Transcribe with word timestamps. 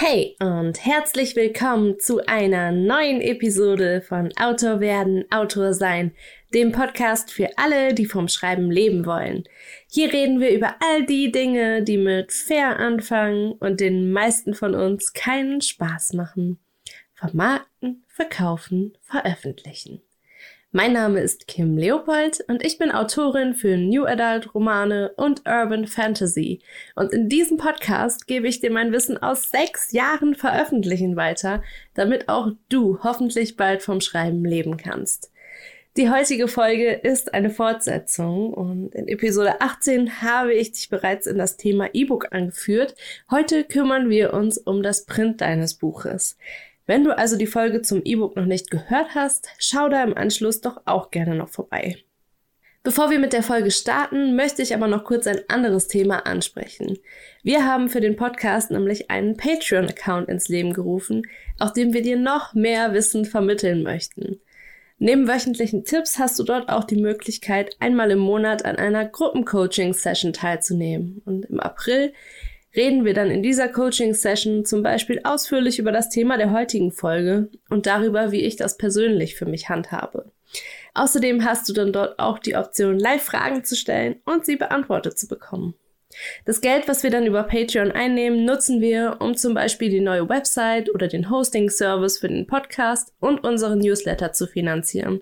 Hey 0.00 0.36
und 0.38 0.84
herzlich 0.86 1.34
willkommen 1.34 1.98
zu 1.98 2.24
einer 2.24 2.70
neuen 2.70 3.20
Episode 3.20 4.00
von 4.00 4.30
Autor 4.38 4.78
werden, 4.78 5.24
Autor 5.32 5.74
sein, 5.74 6.14
dem 6.54 6.70
Podcast 6.70 7.32
für 7.32 7.48
alle, 7.58 7.94
die 7.94 8.06
vom 8.06 8.28
Schreiben 8.28 8.70
leben 8.70 9.06
wollen. 9.06 9.42
Hier 9.90 10.12
reden 10.12 10.38
wir 10.38 10.52
über 10.52 10.76
all 10.78 11.04
die 11.04 11.32
Dinge, 11.32 11.82
die 11.82 11.98
mit 11.98 12.32
fair 12.32 12.78
anfangen 12.78 13.54
und 13.54 13.80
den 13.80 14.12
meisten 14.12 14.54
von 14.54 14.76
uns 14.76 15.14
keinen 15.14 15.62
Spaß 15.62 16.12
machen. 16.12 16.60
Vermarkten, 17.14 18.04
verkaufen, 18.06 18.96
veröffentlichen. 19.02 20.00
Mein 20.70 20.92
Name 20.92 21.20
ist 21.20 21.46
Kim 21.46 21.78
Leopold 21.78 22.44
und 22.46 22.62
ich 22.62 22.76
bin 22.76 22.90
Autorin 22.90 23.54
für 23.54 23.78
New 23.78 24.04
Adult 24.04 24.54
Romane 24.54 25.10
und 25.16 25.48
Urban 25.48 25.86
Fantasy. 25.86 26.60
Und 26.94 27.10
in 27.10 27.30
diesem 27.30 27.56
Podcast 27.56 28.26
gebe 28.26 28.46
ich 28.46 28.60
dir 28.60 28.70
mein 28.70 28.92
Wissen 28.92 29.16
aus 29.16 29.50
sechs 29.50 29.92
Jahren 29.92 30.34
Veröffentlichen 30.34 31.16
weiter, 31.16 31.62
damit 31.94 32.28
auch 32.28 32.50
du 32.68 32.98
hoffentlich 33.02 33.56
bald 33.56 33.82
vom 33.82 34.02
Schreiben 34.02 34.44
leben 34.44 34.76
kannst. 34.76 35.32
Die 35.96 36.10
heutige 36.10 36.48
Folge 36.48 36.92
ist 36.92 37.32
eine 37.32 37.48
Fortsetzung 37.48 38.52
und 38.52 38.94
in 38.94 39.08
Episode 39.08 39.62
18 39.62 40.20
habe 40.20 40.52
ich 40.52 40.72
dich 40.72 40.90
bereits 40.90 41.26
in 41.26 41.38
das 41.38 41.56
Thema 41.56 41.88
E-Book 41.94 42.28
angeführt. 42.30 42.94
Heute 43.30 43.64
kümmern 43.64 44.10
wir 44.10 44.34
uns 44.34 44.58
um 44.58 44.82
das 44.82 45.06
Print 45.06 45.40
deines 45.40 45.74
Buches. 45.74 46.36
Wenn 46.88 47.04
du 47.04 47.16
also 47.16 47.36
die 47.36 47.46
Folge 47.46 47.82
zum 47.82 48.00
E-Book 48.02 48.34
noch 48.34 48.46
nicht 48.46 48.70
gehört 48.70 49.14
hast, 49.14 49.50
schau 49.58 49.90
da 49.90 50.02
im 50.02 50.16
Anschluss 50.16 50.62
doch 50.62 50.80
auch 50.86 51.10
gerne 51.10 51.34
noch 51.34 51.50
vorbei. 51.50 51.98
Bevor 52.82 53.10
wir 53.10 53.18
mit 53.18 53.34
der 53.34 53.42
Folge 53.42 53.70
starten, 53.70 54.36
möchte 54.36 54.62
ich 54.62 54.74
aber 54.74 54.88
noch 54.88 55.04
kurz 55.04 55.26
ein 55.26 55.40
anderes 55.48 55.88
Thema 55.88 56.24
ansprechen. 56.24 56.98
Wir 57.42 57.66
haben 57.66 57.90
für 57.90 58.00
den 58.00 58.16
Podcast 58.16 58.70
nämlich 58.70 59.10
einen 59.10 59.36
Patreon-Account 59.36 60.30
ins 60.30 60.48
Leben 60.48 60.72
gerufen, 60.72 61.26
auf 61.58 61.74
dem 61.74 61.92
wir 61.92 62.00
dir 62.00 62.16
noch 62.16 62.54
mehr 62.54 62.94
Wissen 62.94 63.26
vermitteln 63.26 63.82
möchten. 63.82 64.40
Neben 64.98 65.28
wöchentlichen 65.28 65.84
Tipps 65.84 66.18
hast 66.18 66.38
du 66.38 66.42
dort 66.42 66.70
auch 66.70 66.84
die 66.84 66.96
Möglichkeit, 66.96 67.76
einmal 67.80 68.10
im 68.10 68.18
Monat 68.18 68.64
an 68.64 68.76
einer 68.76 69.04
Gruppencoaching-Session 69.04 70.32
teilzunehmen. 70.32 71.20
Und 71.26 71.44
im 71.44 71.60
April 71.60 72.14
reden 72.78 73.04
wir 73.04 73.12
dann 73.12 73.30
in 73.30 73.42
dieser 73.42 73.68
Coaching-Session 73.68 74.64
zum 74.64 74.84
Beispiel 74.84 75.20
ausführlich 75.24 75.80
über 75.80 75.90
das 75.90 76.08
Thema 76.08 76.38
der 76.38 76.52
heutigen 76.52 76.92
Folge 76.92 77.50
und 77.68 77.86
darüber, 77.86 78.30
wie 78.30 78.42
ich 78.42 78.54
das 78.54 78.78
persönlich 78.78 79.34
für 79.34 79.46
mich 79.46 79.68
handhabe. 79.68 80.30
Außerdem 80.94 81.44
hast 81.44 81.68
du 81.68 81.72
dann 81.72 81.92
dort 81.92 82.18
auch 82.20 82.38
die 82.38 82.54
Option, 82.54 82.98
Live-Fragen 82.98 83.64
zu 83.64 83.74
stellen 83.74 84.20
und 84.24 84.46
sie 84.46 84.56
beantwortet 84.56 85.18
zu 85.18 85.26
bekommen. 85.26 85.74
Das 86.44 86.60
Geld, 86.60 86.88
was 86.88 87.02
wir 87.02 87.10
dann 87.10 87.26
über 87.26 87.42
Patreon 87.42 87.92
einnehmen, 87.92 88.44
nutzen 88.44 88.80
wir, 88.80 89.16
um 89.20 89.36
zum 89.36 89.54
Beispiel 89.54 89.90
die 89.90 90.00
neue 90.00 90.28
Website 90.28 90.92
oder 90.94 91.08
den 91.08 91.30
Hosting-Service 91.30 92.18
für 92.18 92.28
den 92.28 92.46
Podcast 92.46 93.12
und 93.20 93.44
unseren 93.44 93.78
Newsletter 93.78 94.32
zu 94.32 94.46
finanzieren. 94.46 95.20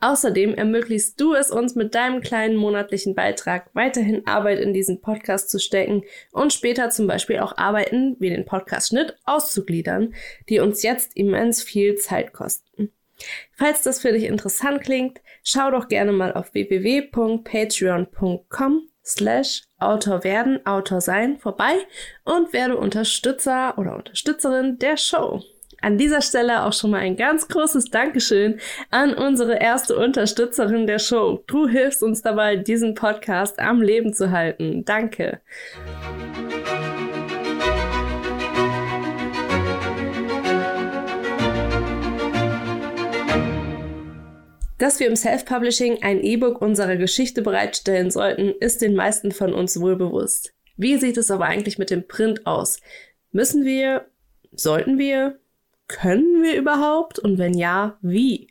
Außerdem 0.00 0.54
ermöglichst 0.54 1.20
du 1.20 1.34
es 1.34 1.50
uns 1.50 1.74
mit 1.74 1.94
deinem 1.94 2.20
kleinen 2.20 2.56
monatlichen 2.56 3.14
Beitrag 3.14 3.70
weiterhin 3.74 4.26
Arbeit 4.26 4.58
in 4.58 4.72
diesen 4.72 5.00
Podcast 5.00 5.50
zu 5.50 5.58
stecken 5.58 6.02
und 6.32 6.52
später 6.52 6.90
zum 6.90 7.06
Beispiel 7.06 7.38
auch 7.38 7.56
Arbeiten 7.56 8.16
wie 8.18 8.30
den 8.30 8.44
Podcast-Schnitt 8.44 9.16
auszugliedern, 9.24 10.14
die 10.48 10.60
uns 10.60 10.82
jetzt 10.82 11.16
immens 11.16 11.62
viel 11.62 11.96
Zeit 11.96 12.32
kosten. 12.32 12.90
Falls 13.52 13.82
das 13.82 14.00
für 14.00 14.12
dich 14.12 14.24
interessant 14.24 14.82
klingt, 14.82 15.20
schau 15.42 15.70
doch 15.70 15.88
gerne 15.88 16.12
mal 16.12 16.32
auf 16.32 16.54
www.patreon.com 16.54 18.88
slash 19.04 19.62
Autor 19.78 20.24
werden, 20.24 20.64
Autor 20.66 21.00
sein 21.00 21.38
vorbei 21.38 21.74
und 22.24 22.52
werde 22.52 22.76
Unterstützer 22.76 23.76
oder 23.78 23.96
Unterstützerin 23.96 24.78
der 24.78 24.96
Show. 24.96 25.42
An 25.80 25.98
dieser 25.98 26.22
Stelle 26.22 26.64
auch 26.64 26.72
schon 26.72 26.92
mal 26.92 27.00
ein 27.00 27.16
ganz 27.16 27.46
großes 27.46 27.90
Dankeschön 27.90 28.58
an 28.90 29.12
unsere 29.12 29.56
erste 29.56 29.96
Unterstützerin 29.96 30.86
der 30.86 30.98
Show. 30.98 31.44
Du 31.46 31.68
hilfst 31.68 32.02
uns 32.02 32.22
dabei, 32.22 32.56
diesen 32.56 32.94
Podcast 32.94 33.58
am 33.58 33.82
Leben 33.82 34.14
zu 34.14 34.30
halten. 34.30 34.86
Danke. 34.86 35.42
Dass 44.78 44.98
wir 44.98 45.06
im 45.06 45.16
Self-Publishing 45.16 46.02
ein 46.02 46.22
E-Book 46.22 46.60
unserer 46.60 46.96
Geschichte 46.96 47.42
bereitstellen 47.42 48.10
sollten, 48.10 48.54
ist 48.60 48.82
den 48.82 48.94
meisten 48.94 49.30
von 49.30 49.52
uns 49.54 49.80
wohl 49.80 49.96
bewusst. 49.96 50.52
Wie 50.76 50.96
sieht 50.96 51.16
es 51.16 51.30
aber 51.30 51.44
eigentlich 51.44 51.78
mit 51.78 51.90
dem 51.90 52.08
Print 52.08 52.46
aus? 52.46 52.80
Müssen 53.30 53.64
wir? 53.64 54.06
Sollten 54.52 54.98
wir? 54.98 55.38
Können 55.86 56.42
wir 56.42 56.56
überhaupt? 56.56 57.18
Und 57.18 57.38
wenn 57.38 57.54
ja, 57.54 57.98
wie? 58.02 58.48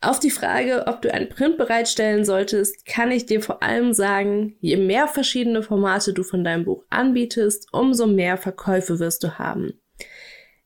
Auf 0.00 0.18
die 0.18 0.30
Frage, 0.30 0.86
ob 0.86 1.02
du 1.02 1.12
ein 1.12 1.28
Print 1.28 1.56
bereitstellen 1.56 2.24
solltest, 2.24 2.86
kann 2.86 3.10
ich 3.10 3.26
dir 3.26 3.40
vor 3.40 3.62
allem 3.62 3.92
sagen, 3.92 4.56
je 4.60 4.76
mehr 4.76 5.06
verschiedene 5.06 5.62
Formate 5.62 6.12
du 6.12 6.24
von 6.24 6.42
deinem 6.42 6.64
Buch 6.64 6.84
anbietest, 6.90 7.68
umso 7.72 8.06
mehr 8.06 8.36
Verkäufe 8.36 8.98
wirst 8.98 9.22
du 9.22 9.38
haben. 9.38 9.80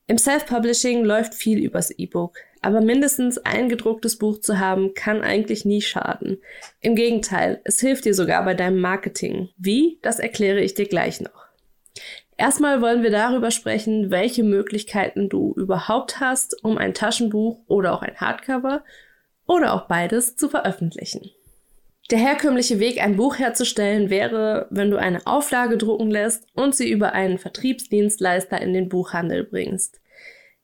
Im 0.07 0.19
Self-Publishing 0.19 1.05
läuft 1.05 1.35
viel 1.35 1.63
übers 1.63 1.91
E-Book. 1.91 2.39
Aber 2.63 2.81
mindestens 2.81 3.39
ein 3.39 3.69
gedrucktes 3.69 4.19
Buch 4.19 4.41
zu 4.41 4.59
haben, 4.59 4.95
kann 4.95 5.23
eigentlich 5.23 5.65
nie 5.65 5.83
schaden. 5.83 6.39
Im 6.81 6.95
Gegenteil, 6.95 7.61
es 7.65 7.81
hilft 7.81 8.05
dir 8.05 8.15
sogar 8.15 8.45
bei 8.45 8.55
deinem 8.55 8.81
Marketing. 8.81 9.51
Wie? 9.57 9.99
Das 10.03 10.19
erkläre 10.19 10.61
ich 10.61 10.75
dir 10.75 10.87
gleich 10.87 11.21
noch. 11.21 11.47
Erstmal 12.39 12.83
wollen 12.83 13.03
wir 13.03 13.11
darüber 13.11 13.51
sprechen, 13.51 14.11
welche 14.11 14.43
Möglichkeiten 14.43 15.29
du 15.29 15.55
überhaupt 15.57 16.21
hast, 16.21 16.63
um 16.63 16.77
ein 16.77 16.93
Taschenbuch 16.93 17.61
oder 17.67 17.95
auch 17.95 18.03
ein 18.03 18.17
Hardcover 18.17 18.85
oder 19.47 19.73
auch 19.73 19.89
beides 19.89 20.37
zu 20.37 20.49
veröffentlichen. 20.49 21.31
Der 22.11 22.19
herkömmliche 22.19 22.79
Weg, 22.79 23.03
ein 23.03 23.17
Buch 23.17 23.39
herzustellen, 23.39 24.11
wäre, 24.11 24.69
wenn 24.71 24.91
du 24.91 24.97
eine 24.97 25.27
Auflage 25.27 25.77
drucken 25.77 26.11
lässt 26.11 26.47
und 26.55 26.75
sie 26.75 26.89
über 26.89 27.15
einen 27.15 27.39
Vertriebsdienstleister 27.39 28.61
in 28.61 28.75
den 28.75 28.89
Buchhandel 28.89 29.43
bringst. 29.43 30.01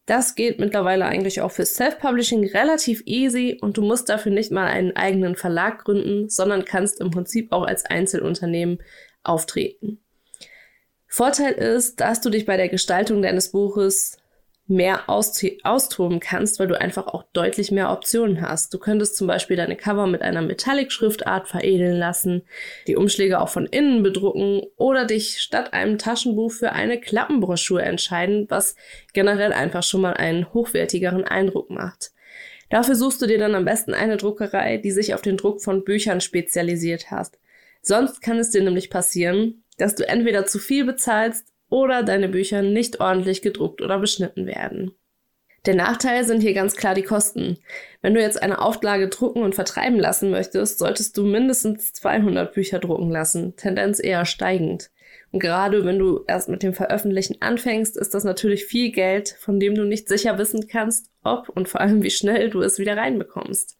Das 0.06 0.34
geht 0.34 0.58
mittlerweile 0.58 1.04
eigentlich 1.04 1.40
auch 1.40 1.52
für 1.52 1.64
Self-Publishing 1.64 2.48
relativ 2.48 3.02
easy 3.06 3.58
und 3.60 3.76
du 3.76 3.82
musst 3.82 4.08
dafür 4.08 4.32
nicht 4.32 4.50
mal 4.50 4.66
einen 4.66 4.96
eigenen 4.96 5.36
Verlag 5.36 5.84
gründen, 5.84 6.28
sondern 6.28 6.64
kannst 6.64 7.00
im 7.00 7.10
Prinzip 7.10 7.52
auch 7.52 7.64
als 7.64 7.84
Einzelunternehmen 7.84 8.82
auftreten. 9.22 10.00
Vorteil 11.06 11.52
ist, 11.52 12.00
dass 12.00 12.20
du 12.20 12.30
dich 12.30 12.46
bei 12.46 12.56
der 12.56 12.68
Gestaltung 12.68 13.22
deines 13.22 13.52
Buches 13.52 14.16
mehr 14.72 15.08
austoben 15.08 16.20
kannst, 16.20 16.58
weil 16.58 16.66
du 16.66 16.80
einfach 16.80 17.06
auch 17.06 17.24
deutlich 17.32 17.70
mehr 17.70 17.90
Optionen 17.90 18.40
hast. 18.40 18.74
Du 18.74 18.78
könntest 18.78 19.16
zum 19.16 19.26
Beispiel 19.26 19.56
deine 19.56 19.76
Cover 19.76 20.06
mit 20.06 20.22
einer 20.22 20.42
Metallic-Schriftart 20.42 21.48
veredeln 21.48 21.96
lassen, 21.96 22.42
die 22.86 22.96
Umschläge 22.96 23.40
auch 23.40 23.48
von 23.48 23.66
innen 23.66 24.02
bedrucken 24.02 24.62
oder 24.76 25.04
dich 25.04 25.40
statt 25.40 25.72
einem 25.72 25.98
Taschenbuch 25.98 26.50
für 26.50 26.72
eine 26.72 27.00
Klappenbroschur 27.00 27.82
entscheiden, 27.82 28.46
was 28.48 28.74
generell 29.12 29.52
einfach 29.52 29.82
schon 29.82 30.00
mal 30.00 30.14
einen 30.14 30.52
hochwertigeren 30.52 31.24
Eindruck 31.24 31.70
macht. 31.70 32.12
Dafür 32.70 32.94
suchst 32.94 33.20
du 33.20 33.26
dir 33.26 33.38
dann 33.38 33.54
am 33.54 33.66
besten 33.66 33.92
eine 33.92 34.16
Druckerei, 34.16 34.78
die 34.78 34.92
sich 34.92 35.14
auf 35.14 35.20
den 35.20 35.36
Druck 35.36 35.62
von 35.62 35.84
Büchern 35.84 36.22
spezialisiert 36.22 37.10
hat. 37.10 37.32
Sonst 37.82 38.22
kann 38.22 38.38
es 38.38 38.50
dir 38.50 38.62
nämlich 38.62 38.88
passieren, 38.88 39.62
dass 39.76 39.94
du 39.94 40.08
entweder 40.08 40.46
zu 40.46 40.58
viel 40.58 40.84
bezahlst 40.84 41.51
oder 41.72 42.02
deine 42.02 42.28
Bücher 42.28 42.62
nicht 42.62 43.00
ordentlich 43.00 43.40
gedruckt 43.40 43.80
oder 43.80 43.98
beschnitten 43.98 44.46
werden. 44.46 44.92
Der 45.64 45.74
Nachteil 45.74 46.24
sind 46.24 46.40
hier 46.40 46.54
ganz 46.54 46.76
klar 46.76 46.94
die 46.94 47.02
Kosten. 47.02 47.56
Wenn 48.02 48.14
du 48.14 48.20
jetzt 48.20 48.42
eine 48.42 48.60
Auflage 48.60 49.08
drucken 49.08 49.42
und 49.42 49.54
vertreiben 49.54 49.98
lassen 49.98 50.30
möchtest, 50.30 50.78
solltest 50.78 51.16
du 51.16 51.24
mindestens 51.24 51.92
200 51.94 52.52
Bücher 52.52 52.78
drucken 52.78 53.10
lassen, 53.10 53.56
Tendenz 53.56 54.02
eher 54.02 54.26
steigend. 54.26 54.90
Und 55.30 55.40
gerade 55.40 55.84
wenn 55.86 55.98
du 55.98 56.24
erst 56.26 56.50
mit 56.50 56.62
dem 56.62 56.74
Veröffentlichen 56.74 57.40
anfängst, 57.40 57.96
ist 57.96 58.12
das 58.12 58.24
natürlich 58.24 58.66
viel 58.66 58.90
Geld, 58.90 59.30
von 59.40 59.58
dem 59.58 59.74
du 59.74 59.84
nicht 59.84 60.08
sicher 60.08 60.36
wissen 60.36 60.66
kannst, 60.68 61.10
ob 61.22 61.48
und 61.48 61.68
vor 61.68 61.80
allem 61.80 62.02
wie 62.02 62.10
schnell 62.10 62.50
du 62.50 62.60
es 62.60 62.78
wieder 62.78 62.98
reinbekommst. 62.98 63.78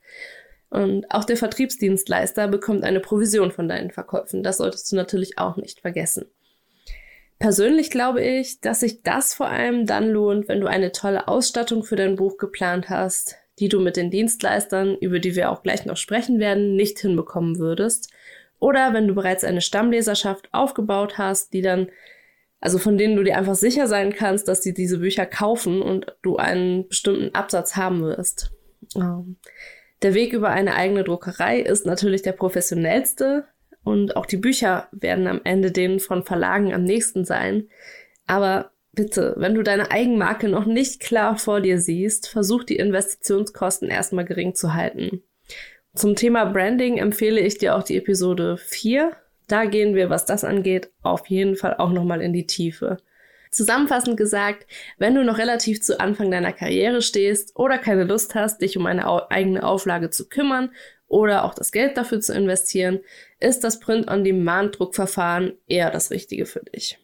Und 0.71 1.11
auch 1.11 1.25
der 1.25 1.37
Vertriebsdienstleister 1.37 2.49
bekommt 2.49 2.85
eine 2.85 3.01
Provision 3.01 3.51
von 3.51 3.69
deinen 3.69 3.91
Verkäufen. 3.91 4.43
Das 4.43 4.57
solltest 4.57 4.91
du 4.91 4.97
natürlich 4.97 5.37
auch 5.37 5.57
nicht 5.57 5.81
vergessen. 5.81 6.25
Persönlich 7.43 7.91
glaube 7.91 8.23
ich, 8.23 8.61
dass 8.61 8.79
sich 8.79 9.03
das 9.03 9.35
vor 9.35 9.49
allem 9.49 9.85
dann 9.85 10.09
lohnt, 10.09 10.47
wenn 10.47 10.61
du 10.61 10.69
eine 10.69 10.93
tolle 10.93 11.27
Ausstattung 11.27 11.83
für 11.83 11.97
dein 11.97 12.15
Buch 12.15 12.37
geplant 12.39 12.89
hast, 12.89 13.35
die 13.59 13.69
du 13.69 13.81
mit 13.81 13.97
den 13.97 14.13
Dienstleistern, 14.13 14.97
über 15.01 15.19
die 15.19 15.35
wir 15.35 15.51
auch 15.51 15.65
gleich 15.65 15.85
noch 15.85 15.97
sprechen 15.97 16.39
werden, 16.39 16.77
nicht 16.77 17.01
hinbekommen 17.01 17.59
würdest. 17.59 18.13
Oder 18.61 18.95
wenn 18.95 19.09
du 19.09 19.15
bereits 19.17 19.43
eine 19.43 19.61
Stammleserschaft 19.61 20.51
aufgebaut 20.53 21.19
hast, 21.19 21.53
die 21.53 21.63
dann, 21.63 21.89
also 22.61 22.79
von 22.79 22.97
denen 22.97 23.17
du 23.17 23.25
dir 23.25 23.37
einfach 23.37 23.57
sicher 23.57 23.89
sein 23.89 24.13
kannst, 24.13 24.47
dass 24.47 24.63
sie 24.63 24.73
diese 24.73 24.99
Bücher 24.99 25.27
kaufen 25.27 25.83
und 25.83 26.15
du 26.23 26.37
einen 26.37 26.87
bestimmten 26.87 27.35
Absatz 27.35 27.75
haben 27.75 28.05
wirst. 28.05 28.53
Ähm, 28.95 29.37
der 30.03 30.15
Weg 30.15 30.33
über 30.33 30.51
eine 30.51 30.77
eigene 30.77 31.03
Druckerei 31.03 31.59
ist 31.59 31.87
natürlich 31.87 32.23
der 32.23 32.33
professionellste, 32.35 33.49
und 33.85 34.17
auch 34.17 34.27
die 34.27 34.37
Bücher 34.37 34.89
werden 34.93 35.27
am 35.27 35.41
Ende 35.45 35.73
denen 35.73 36.01
von 36.01 36.25
Verlagen 36.25 36.73
am 36.73 36.85
nächsten 36.85 37.25
sein. 37.25 37.69
Aber 38.27 38.71
bitte, 38.93 39.35
wenn 39.37 39.55
du 39.55 39.63
deine 39.63 39.91
Eigenmarke 39.91 40.49
noch 40.49 40.67
nicht 40.67 41.01
klar 41.01 41.37
vor 41.37 41.61
dir 41.61 41.81
siehst, 41.81 42.29
versuch 42.29 42.65
die 42.65 42.77
Investitionskosten 42.77 43.89
erstmal 43.89 44.25
gering 44.25 44.55
zu 44.55 44.75
halten. 44.75 45.23
Zum 45.95 46.17
Thema 46.17 46.45
Branding 46.47 46.99
empfehle 46.99 47.41
ich 47.41 47.59
dir 47.59 47.77
auch 47.77 47.83
die 47.83 47.97
Episode 47.97 48.57
4. 48.57 49.13
Da 49.49 49.65
gehen 49.65 49.95
wir, 49.95 50.09
was 50.09 50.25
das 50.25 50.45
angeht, 50.45 50.91
auf 51.03 51.27
jeden 51.27 51.57
Fall 51.57 51.77
auch 51.77 51.91
nochmal 51.91 52.23
in 52.23 52.33
die 52.33 52.47
Tiefe. 52.47 52.99
Zusammenfassend 53.51 54.17
gesagt, 54.17 54.67
wenn 54.97 55.15
du 55.15 55.25
noch 55.25 55.37
relativ 55.37 55.83
zu 55.83 56.01
Anfang 56.01 56.31
deiner 56.31 56.55
Karriere 56.55 57.03
stehst 57.03 57.55
oder 57.57 57.77
keine 57.77 58.05
Lust 58.05 58.35
hast, 58.35 58.63
dich 58.63 58.79
um 58.79 58.87
eine 58.87 59.31
eigene 59.31 59.63
Auflage 59.63 60.09
zu 60.09 60.31
kümmern 60.31 60.71
oder 61.13 61.45
auch 61.45 61.55
das 61.55 61.71
Geld 61.73 61.97
dafür 61.97 62.21
zu 62.21 62.33
investieren, 62.33 63.01
ist 63.39 63.65
das 63.65 63.79
Print-on-Demand-Druckverfahren 63.81 65.53
eher 65.69 65.91
das 65.91 66.11
Richtige 66.11 66.47
für 66.47 66.61
dich. 66.61 66.99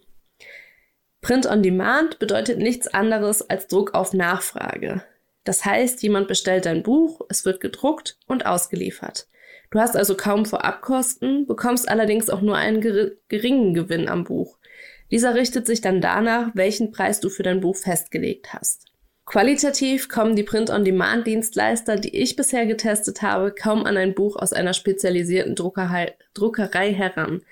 Print-on-Demand 1.20 2.18
bedeutet 2.18 2.58
nichts 2.58 2.88
anderes 2.88 3.48
als 3.48 3.66
Druck 3.66 3.94
auf 3.94 4.14
Nachfrage. 4.14 5.02
Das 5.44 5.64
heißt, 5.64 6.02
jemand 6.02 6.26
bestellt 6.26 6.66
dein 6.66 6.82
Buch, 6.82 7.20
es 7.28 7.44
wird 7.44 7.60
gedruckt 7.60 8.18
und 8.26 8.46
ausgeliefert. 8.46 9.28
Du 9.70 9.78
hast 9.78 9.96
also 9.96 10.14
kaum 10.14 10.46
Vorabkosten, 10.46 11.46
bekommst 11.46 11.88
allerdings 11.88 12.30
auch 12.30 12.40
nur 12.40 12.56
einen 12.56 12.80
geringen 13.28 13.74
Gewinn 13.74 14.08
am 14.08 14.24
Buch. 14.24 14.56
Dieser 15.10 15.34
richtet 15.34 15.66
sich 15.66 15.80
dann 15.82 16.00
danach, 16.00 16.50
welchen 16.54 16.92
Preis 16.92 17.20
du 17.20 17.28
für 17.28 17.42
dein 17.42 17.60
Buch 17.60 17.76
festgelegt 17.76 18.54
hast. 18.54 18.87
Qualitativ 19.28 20.08
kommen 20.08 20.36
die 20.36 20.42
Print-on-Demand-Dienstleister, 20.42 21.96
die 21.96 22.16
ich 22.16 22.34
bisher 22.34 22.64
getestet 22.64 23.20
habe, 23.20 23.52
kaum 23.52 23.84
an 23.84 23.98
ein 23.98 24.14
Buch 24.14 24.36
aus 24.36 24.54
einer 24.54 24.72
spezialisierten 24.72 25.54
Druckerei, 25.54 26.16
Druckerei 26.32 26.94
heran. 26.94 27.42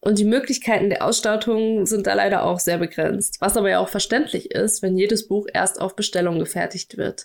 Und 0.00 0.20
die 0.20 0.24
Möglichkeiten 0.24 0.88
der 0.88 1.04
Ausstattung 1.04 1.84
sind 1.84 2.06
da 2.06 2.14
leider 2.14 2.44
auch 2.44 2.60
sehr 2.60 2.78
begrenzt, 2.78 3.40
was 3.40 3.56
aber 3.56 3.70
ja 3.70 3.80
auch 3.80 3.88
verständlich 3.88 4.52
ist, 4.52 4.82
wenn 4.82 4.96
jedes 4.96 5.26
Buch 5.26 5.48
erst 5.52 5.80
auf 5.80 5.96
Bestellung 5.96 6.38
gefertigt 6.38 6.96
wird. 6.96 7.24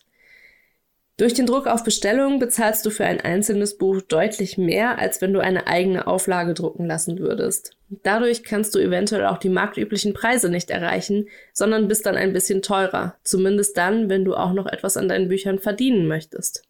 Durch 1.18 1.34
den 1.34 1.46
Druck 1.46 1.66
auf 1.66 1.86
Bestellung 1.86 2.40
bezahlst 2.40 2.86
du 2.86 2.90
für 2.90 3.06
ein 3.06 3.22
einzelnes 3.22 3.78
Buch 3.78 4.02
deutlich 4.02 4.58
mehr, 4.58 5.00
als 5.00 5.22
wenn 5.22 5.32
du 5.32 5.40
eine 5.40 5.66
eigene 5.66 6.08
Auflage 6.08 6.54
drucken 6.54 6.86
lassen 6.86 7.20
würdest. 7.20 7.78
Dadurch 8.04 8.44
kannst 8.44 8.76
du 8.76 8.80
eventuell 8.80 9.26
auch 9.26 9.38
die 9.38 9.50
marktüblichen 9.50 10.14
Preise 10.14 10.50
nicht 10.50 10.72
erreichen, 10.72 11.30
sondern 11.54 11.88
bist 11.88 12.06
dann 12.06 12.16
ein 12.18 12.34
bisschen 12.34 12.62
teurer, 12.62 13.16
zumindest 13.24 13.78
dann, 13.78 14.10
wenn 14.10 14.26
du 14.26 14.36
auch 14.36 14.52
noch 14.52 14.66
etwas 14.66 14.98
an 14.98 15.08
deinen 15.08 15.30
Büchern 15.30 15.60
verdienen 15.60 16.06
möchtest. 16.08 16.64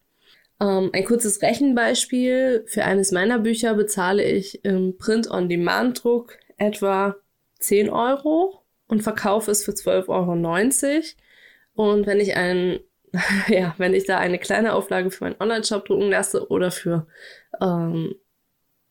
Ähm, 0.60 0.90
ein 0.92 1.04
kurzes 1.04 1.42
Rechenbeispiel. 1.42 2.64
Für 2.68 2.84
eines 2.84 3.10
meiner 3.10 3.40
Bücher 3.40 3.74
bezahle 3.74 4.22
ich 4.22 4.64
im 4.64 4.96
Print-on-Demand-Druck 4.96 6.38
etwa 6.56 7.16
10 7.58 7.90
Euro 7.90 8.62
und 8.86 9.02
verkaufe 9.02 9.50
es 9.50 9.64
für 9.64 9.72
12,90 9.72 10.06
Euro. 10.06 11.88
Und 11.88 12.06
wenn 12.06 12.20
ich 12.20 12.36
ein 12.36 12.78
ja, 13.48 13.74
wenn 13.78 13.94
ich 13.94 14.06
da 14.06 14.18
eine 14.18 14.38
kleine 14.38 14.74
Auflage 14.74 15.10
für 15.10 15.24
meinen 15.24 15.40
Online-Shop 15.40 15.84
drucken 15.86 16.10
lasse 16.10 16.48
oder 16.48 16.70
für 16.70 17.06
ähm, 17.60 18.14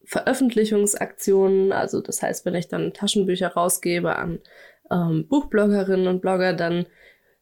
Veröffentlichungsaktionen, 0.05 1.71
also 1.71 2.01
das 2.01 2.21
heißt, 2.21 2.45
wenn 2.45 2.55
ich 2.55 2.67
dann 2.67 2.93
Taschenbücher 2.93 3.49
rausgebe 3.49 4.15
an 4.15 4.39
ähm, 4.91 5.27
Buchbloggerinnen 5.27 6.07
und 6.07 6.21
Blogger, 6.21 6.53
dann 6.53 6.85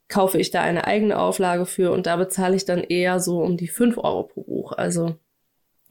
kaufe 0.08 0.38
ich 0.38 0.52
da 0.52 0.62
eine 0.62 0.86
eigene 0.86 1.18
Auflage 1.18 1.66
für 1.66 1.92
und 1.92 2.06
da 2.06 2.16
bezahle 2.16 2.56
ich 2.56 2.66
dann 2.66 2.84
eher 2.84 3.20
so 3.20 3.42
um 3.42 3.58
die 3.58 3.68
5 3.68 3.98
Euro 3.98 4.24
pro 4.24 4.44
Buch. 4.44 4.72
Also 4.74 5.16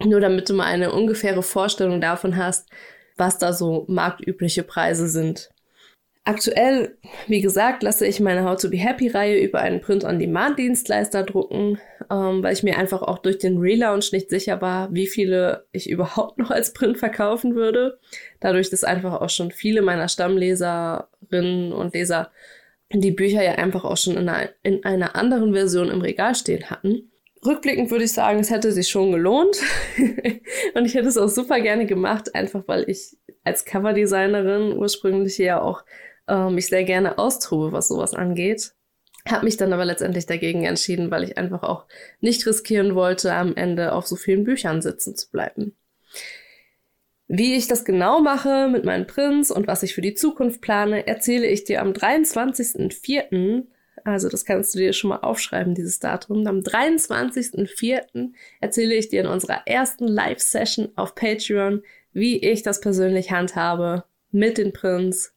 nur 0.05 0.21
damit 0.21 0.49
du 0.49 0.55
mal 0.55 0.65
eine 0.65 0.93
ungefähre 0.93 1.43
Vorstellung 1.43 2.00
davon 2.00 2.37
hast, 2.37 2.69
was 3.17 3.38
da 3.38 3.53
so 3.53 3.85
marktübliche 3.88 4.62
Preise 4.62 5.09
sind. 5.09 5.51
Aktuell, 6.25 6.97
wie 7.27 7.41
gesagt, 7.41 7.83
lasse 7.83 8.07
ich 8.07 8.21
meine 8.21 8.45
How 8.45 8.57
to 8.57 8.71
Be 8.71 8.77
Happy 8.77 9.09
Reihe 9.09 9.41
über 9.41 9.59
einen 9.59 9.81
Print-on-Demand-Dienstleister 9.81 11.25
drucken, 11.25 11.81
ähm, 12.11 12.45
weil 12.45 12.53
ich 12.53 12.63
mir 12.63 12.79
einfach 12.79 13.03
auch 13.03 13.19
durch 13.19 13.39
den 13.39 13.59
Relaunch 13.59 14.13
nicht 14.13 14.31
sicher 14.31 14.61
war, 14.61 14.95
wie 14.95 15.09
viele 15.09 15.67
ich 15.73 15.91
überhaupt 15.91 16.39
noch 16.39 16.53
als 16.53 16.73
Print 16.75 16.99
verkaufen 16.99 17.57
würde. 17.57 17.99
Dadurch, 18.39 18.71
dass 18.71 18.85
einfach 18.85 19.21
auch 19.21 19.31
schon 19.31 19.51
viele 19.51 19.83
meiner 19.83 20.09
Stammleserinnen 20.09 21.73
und 21.73 21.95
Leser 21.95 22.31
die 22.93 23.11
Bücher 23.11 23.43
ja 23.43 23.53
einfach 23.53 23.85
auch 23.85 23.97
schon 23.97 24.17
in 24.17 24.29
einer, 24.29 24.51
in 24.63 24.85
einer 24.85 25.17
anderen 25.17 25.55
Version 25.55 25.91
im 25.91 26.03
Regal 26.03 26.37
stehen 26.37 26.71
hatten. 26.71 27.11
Rückblickend 27.45 27.91
würde 27.91 28.05
ich 28.05 28.13
sagen, 28.13 28.39
es 28.39 28.51
hätte 28.51 28.71
sich 28.71 28.89
schon 28.89 29.11
gelohnt. 29.11 29.57
und 30.75 30.85
ich 30.85 30.95
hätte 30.95 31.09
es 31.09 31.19
auch 31.19 31.29
super 31.29 31.61
gerne 31.61 31.87
gemacht, 31.87 32.35
einfach 32.37 32.63
weil 32.69 32.89
ich 32.89 33.17
als 33.43 33.65
Coverdesignerin 33.65 34.77
ursprünglich 34.77 35.39
ja 35.39 35.61
auch 35.61 35.83
äh, 36.29 36.51
mich 36.51 36.67
sehr 36.67 36.85
gerne 36.85 37.19
austobe, 37.19 37.73
was 37.73 37.89
sowas 37.89 38.15
angeht. 38.15 38.75
Habe 39.29 39.45
mich 39.45 39.57
dann 39.57 39.73
aber 39.73 39.85
letztendlich 39.85 40.27
dagegen 40.27 40.65
entschieden, 40.65 41.11
weil 41.11 41.23
ich 41.23 41.39
einfach 41.39 41.63
auch 41.63 41.87
nicht 42.21 42.45
riskieren 42.47 42.95
wollte, 42.95 43.33
am 43.33 43.55
Ende 43.55 43.93
auf 43.93 44.07
so 44.07 44.17
vielen 44.17 44.45
Büchern 44.45 44.83
sitzen 44.83 45.15
zu 45.15 45.31
bleiben. 45.31 45.77
Wie 47.29 47.55
ich 47.55 47.69
das 47.69 47.85
genau 47.85 48.21
mache 48.21 48.69
mit 48.69 48.85
meinen 48.85 49.07
Prints 49.07 49.51
und 49.51 49.67
was 49.67 49.83
ich 49.83 49.95
für 49.95 50.03
die 50.03 50.15
Zukunft 50.15 50.61
plane, 50.61 51.07
erzähle 51.07 51.47
ich 51.47 51.65
dir 51.65 51.81
am 51.81 51.93
23.04. 51.93 53.65
Also 54.05 54.29
das 54.29 54.45
kannst 54.45 54.75
du 54.75 54.81
dir 54.81 54.93
schon 54.93 55.11
mal 55.11 55.21
aufschreiben, 55.21 55.75
dieses 55.75 56.01
Datum. 56.01 56.47
Am 56.47 56.59
23.04. 56.59 58.33
erzähle 58.61 58.95
ich 58.95 59.09
dir 59.09 59.21
in 59.21 59.29
unserer 59.29 59.63
ersten 59.67 60.09
Live-Session 60.09 60.91
auf 60.97 61.15
Patreon, 61.15 61.83
wie 62.13 62.39
ich 62.39 62.63
das 62.63 62.81
persönlich 62.81 63.31
handhabe 63.31 64.05
mit 64.33 64.59
den 64.59 64.73
Prints, 64.73 65.31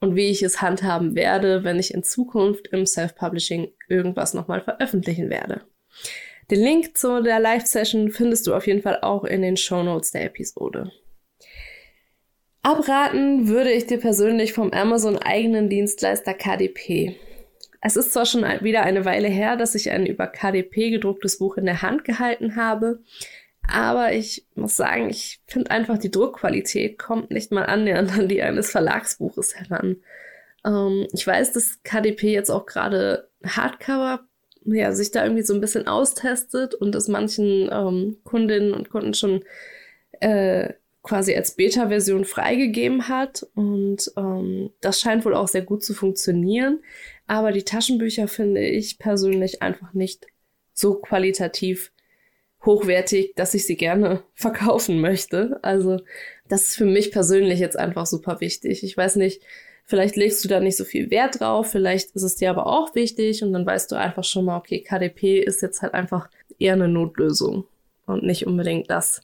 und 0.00 0.16
wie 0.16 0.30
ich 0.30 0.42
es 0.42 0.60
handhaben 0.60 1.14
werde, 1.14 1.64
wenn 1.64 1.78
ich 1.78 1.94
in 1.94 2.02
Zukunft 2.02 2.68
im 2.68 2.86
Self-Publishing 2.86 3.72
irgendwas 3.88 4.34
nochmal 4.34 4.60
veröffentlichen 4.60 5.30
werde. 5.30 5.62
Den 6.50 6.60
Link 6.60 6.96
zu 6.96 7.22
der 7.22 7.40
Live-Session 7.40 8.10
findest 8.10 8.46
du 8.46 8.54
auf 8.54 8.66
jeden 8.66 8.82
Fall 8.82 9.00
auch 9.02 9.24
in 9.24 9.42
den 9.42 9.56
Show 9.56 9.82
Notes 9.82 10.12
der 10.12 10.24
Episode. 10.24 10.92
Abraten 12.62 13.48
würde 13.48 13.72
ich 13.72 13.86
dir 13.86 13.98
persönlich 13.98 14.52
vom 14.52 14.72
Amazon 14.72 15.18
eigenen 15.18 15.68
Dienstleister 15.68 16.34
KDP. 16.34 17.16
Es 17.80 17.96
ist 17.96 18.12
zwar 18.12 18.26
schon 18.26 18.42
wieder 18.42 18.82
eine 18.82 19.04
Weile 19.04 19.28
her, 19.28 19.56
dass 19.56 19.76
ich 19.76 19.90
ein 19.90 20.06
über 20.06 20.26
KDP 20.26 20.90
gedrucktes 20.90 21.38
Buch 21.38 21.56
in 21.56 21.66
der 21.66 21.82
Hand 21.82 22.04
gehalten 22.04 22.56
habe, 22.56 23.00
aber 23.72 24.12
ich 24.12 24.46
muss 24.54 24.76
sagen, 24.76 25.10
ich 25.10 25.40
finde 25.46 25.70
einfach, 25.70 25.98
die 25.98 26.10
Druckqualität 26.10 26.98
kommt 26.98 27.30
nicht 27.30 27.52
mal 27.52 27.64
annähernd 27.64 28.16
an 28.18 28.28
die 28.28 28.42
eines 28.42 28.70
Verlagsbuches 28.70 29.56
heran. 29.56 29.96
Ähm, 30.64 31.06
ich 31.12 31.26
weiß, 31.26 31.52
dass 31.52 31.82
KDP 31.82 32.32
jetzt 32.32 32.50
auch 32.50 32.66
gerade 32.66 33.28
Hardcover 33.44 34.26
ja, 34.66 34.92
sich 34.92 35.10
da 35.10 35.24
irgendwie 35.24 35.44
so 35.44 35.54
ein 35.54 35.60
bisschen 35.60 35.86
austestet 35.86 36.74
und 36.74 36.94
es 36.94 37.08
manchen 37.08 37.68
ähm, 37.70 38.16
Kundinnen 38.24 38.74
und 38.74 38.90
Kunden 38.90 39.14
schon 39.14 39.44
äh, 40.20 40.72
quasi 41.02 41.36
als 41.36 41.54
Beta-Version 41.54 42.24
freigegeben 42.24 43.08
hat. 43.08 43.46
Und 43.54 44.10
ähm, 44.16 44.70
das 44.80 45.00
scheint 45.00 45.24
wohl 45.24 45.34
auch 45.34 45.48
sehr 45.48 45.62
gut 45.62 45.84
zu 45.84 45.94
funktionieren. 45.94 46.82
Aber 47.28 47.52
die 47.52 47.62
Taschenbücher 47.62 48.26
finde 48.26 48.66
ich 48.66 48.98
persönlich 48.98 49.62
einfach 49.62 49.92
nicht 49.92 50.26
so 50.72 50.96
qualitativ 50.96 51.92
hochwertig, 52.66 53.32
dass 53.36 53.54
ich 53.54 53.66
sie 53.66 53.76
gerne 53.76 54.22
verkaufen 54.34 55.00
möchte. 55.00 55.58
Also 55.62 55.98
das 56.48 56.68
ist 56.68 56.76
für 56.76 56.84
mich 56.84 57.10
persönlich 57.10 57.60
jetzt 57.60 57.78
einfach 57.78 58.06
super 58.06 58.40
wichtig. 58.40 58.82
Ich 58.82 58.96
weiß 58.96 59.16
nicht, 59.16 59.42
vielleicht 59.84 60.16
legst 60.16 60.44
du 60.44 60.48
da 60.48 60.60
nicht 60.60 60.76
so 60.76 60.84
viel 60.84 61.10
Wert 61.10 61.40
drauf, 61.40 61.70
vielleicht 61.70 62.10
ist 62.10 62.22
es 62.22 62.36
dir 62.36 62.50
aber 62.50 62.66
auch 62.66 62.94
wichtig 62.94 63.42
und 63.42 63.52
dann 63.52 63.64
weißt 63.64 63.90
du 63.90 63.96
einfach 63.96 64.24
schon 64.24 64.44
mal, 64.44 64.58
okay, 64.58 64.80
KDP 64.80 65.38
ist 65.40 65.62
jetzt 65.62 65.82
halt 65.82 65.94
einfach 65.94 66.28
eher 66.58 66.74
eine 66.74 66.88
Notlösung 66.88 67.64
und 68.06 68.22
nicht 68.22 68.46
unbedingt 68.46 68.90
das 68.90 69.22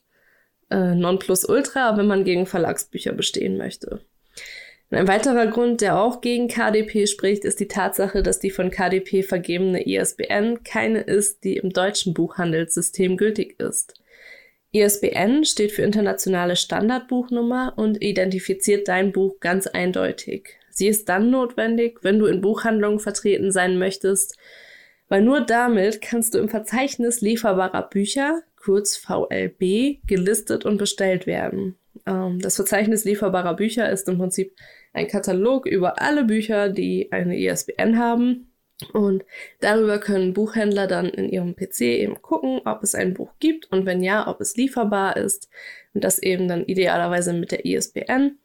äh, 0.70 0.94
Nonplusultra, 0.94 1.96
wenn 1.96 2.06
man 2.06 2.24
gegen 2.24 2.46
Verlagsbücher 2.46 3.12
bestehen 3.12 3.56
möchte. 3.58 4.00
Ein 4.92 5.08
weiterer 5.08 5.46
Grund, 5.46 5.80
der 5.80 5.98
auch 5.98 6.20
gegen 6.20 6.48
KDP 6.48 7.06
spricht, 7.06 7.46
ist 7.46 7.60
die 7.60 7.68
Tatsache, 7.68 8.22
dass 8.22 8.40
die 8.40 8.50
von 8.50 8.70
KDP 8.70 9.22
vergebene 9.22 9.86
ISBN 9.86 10.64
keine 10.64 11.00
ist, 11.00 11.44
die 11.44 11.56
im 11.56 11.70
deutschen 11.70 12.12
Buchhandelssystem 12.12 13.16
gültig 13.16 13.58
ist. 13.58 13.94
ISBN 14.72 15.46
steht 15.46 15.72
für 15.72 15.80
internationale 15.80 16.56
Standardbuchnummer 16.56 17.72
und 17.76 18.02
identifiziert 18.02 18.86
dein 18.86 19.12
Buch 19.12 19.40
ganz 19.40 19.66
eindeutig. 19.66 20.56
Sie 20.68 20.88
ist 20.88 21.08
dann 21.08 21.30
notwendig, 21.30 22.00
wenn 22.02 22.18
du 22.18 22.26
in 22.26 22.42
Buchhandlungen 22.42 22.98
vertreten 22.98 23.50
sein 23.50 23.78
möchtest, 23.78 24.36
weil 25.08 25.22
nur 25.22 25.40
damit 25.40 26.02
kannst 26.02 26.34
du 26.34 26.38
im 26.38 26.50
Verzeichnis 26.50 27.22
lieferbarer 27.22 27.88
Bücher, 27.88 28.42
kurz 28.62 28.98
VLB, 28.98 30.06
gelistet 30.06 30.66
und 30.66 30.76
bestellt 30.76 31.26
werden. 31.26 31.76
Ähm, 32.06 32.40
das 32.40 32.56
Verzeichnis 32.56 33.04
lieferbarer 33.04 33.54
Bücher 33.54 33.90
ist 33.90 34.08
im 34.08 34.18
Prinzip 34.18 34.54
ein 34.92 35.08
Katalog 35.08 35.66
über 35.66 36.00
alle 36.00 36.24
Bücher, 36.24 36.68
die 36.68 37.10
eine 37.12 37.38
ISBN 37.38 37.98
haben. 37.98 38.48
Und 38.92 39.24
darüber 39.60 39.98
können 39.98 40.32
Buchhändler 40.32 40.86
dann 40.86 41.06
in 41.06 41.28
ihrem 41.28 41.54
PC 41.54 41.82
eben 41.82 42.20
gucken, 42.20 42.60
ob 42.64 42.82
es 42.82 42.94
ein 42.94 43.14
Buch 43.14 43.30
gibt 43.38 43.70
und 43.70 43.86
wenn 43.86 44.02
ja, 44.02 44.26
ob 44.28 44.40
es 44.40 44.56
lieferbar 44.56 45.16
ist. 45.16 45.48
Und 45.94 46.02
das 46.04 46.18
eben 46.18 46.48
dann 46.48 46.64
idealerweise 46.64 47.32
mit 47.32 47.52
der 47.52 47.64
ISBN, 47.64 48.38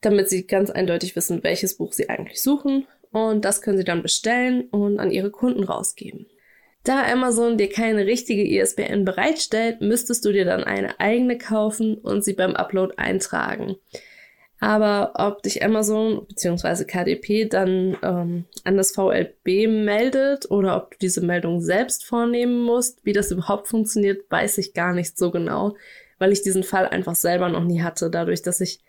damit 0.00 0.28
sie 0.28 0.46
ganz 0.46 0.70
eindeutig 0.70 1.14
wissen, 1.14 1.42
welches 1.44 1.76
Buch 1.76 1.92
sie 1.92 2.08
eigentlich 2.08 2.42
suchen. 2.42 2.86
und 3.12 3.44
das 3.44 3.62
können 3.62 3.78
sie 3.78 3.84
dann 3.84 4.02
bestellen 4.02 4.62
und 4.70 4.98
an 4.98 5.12
ihre 5.12 5.30
Kunden 5.30 5.62
rausgeben. 5.62 6.26
Da 6.82 7.04
Amazon 7.10 7.56
dir 7.56 7.70
keine 7.70 8.04
richtige 8.04 8.44
ISBN 8.44 9.06
bereitstellt, 9.06 9.80
müsstest 9.80 10.24
du 10.24 10.32
dir 10.32 10.44
dann 10.44 10.64
eine 10.64 11.00
eigene 11.00 11.38
kaufen 11.38 11.94
und 11.94 12.22
sie 12.22 12.34
beim 12.34 12.54
Upload 12.54 12.94
eintragen. 12.98 13.76
Aber 14.60 15.12
ob 15.16 15.42
dich 15.42 15.64
Amazon 15.64 16.26
bzw. 16.26 16.84
KDP 16.84 17.46
dann 17.46 17.96
ähm, 18.02 18.44
an 18.64 18.76
das 18.76 18.92
VLB 18.92 19.68
meldet 19.68 20.50
oder 20.50 20.76
ob 20.76 20.92
du 20.92 20.98
diese 21.02 21.20
Meldung 21.20 21.60
selbst 21.60 22.04
vornehmen 22.04 22.62
musst, 22.62 23.04
wie 23.04 23.12
das 23.12 23.30
überhaupt 23.30 23.68
funktioniert, 23.68 24.30
weiß 24.30 24.58
ich 24.58 24.72
gar 24.72 24.94
nicht 24.94 25.18
so 25.18 25.30
genau, 25.30 25.76
weil 26.18 26.32
ich 26.32 26.42
diesen 26.42 26.62
Fall 26.62 26.86
einfach 26.86 27.14
selber 27.14 27.48
noch 27.48 27.64
nie 27.64 27.82
hatte, 27.82 28.10
dadurch, 28.10 28.42
dass 28.42 28.60
ich 28.60 28.80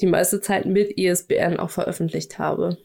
die 0.00 0.06
meiste 0.06 0.40
Zeit 0.40 0.66
mit 0.66 0.96
ISBN 0.96 1.58
auch 1.58 1.70
veröffentlicht 1.70 2.38
habe. 2.38 2.78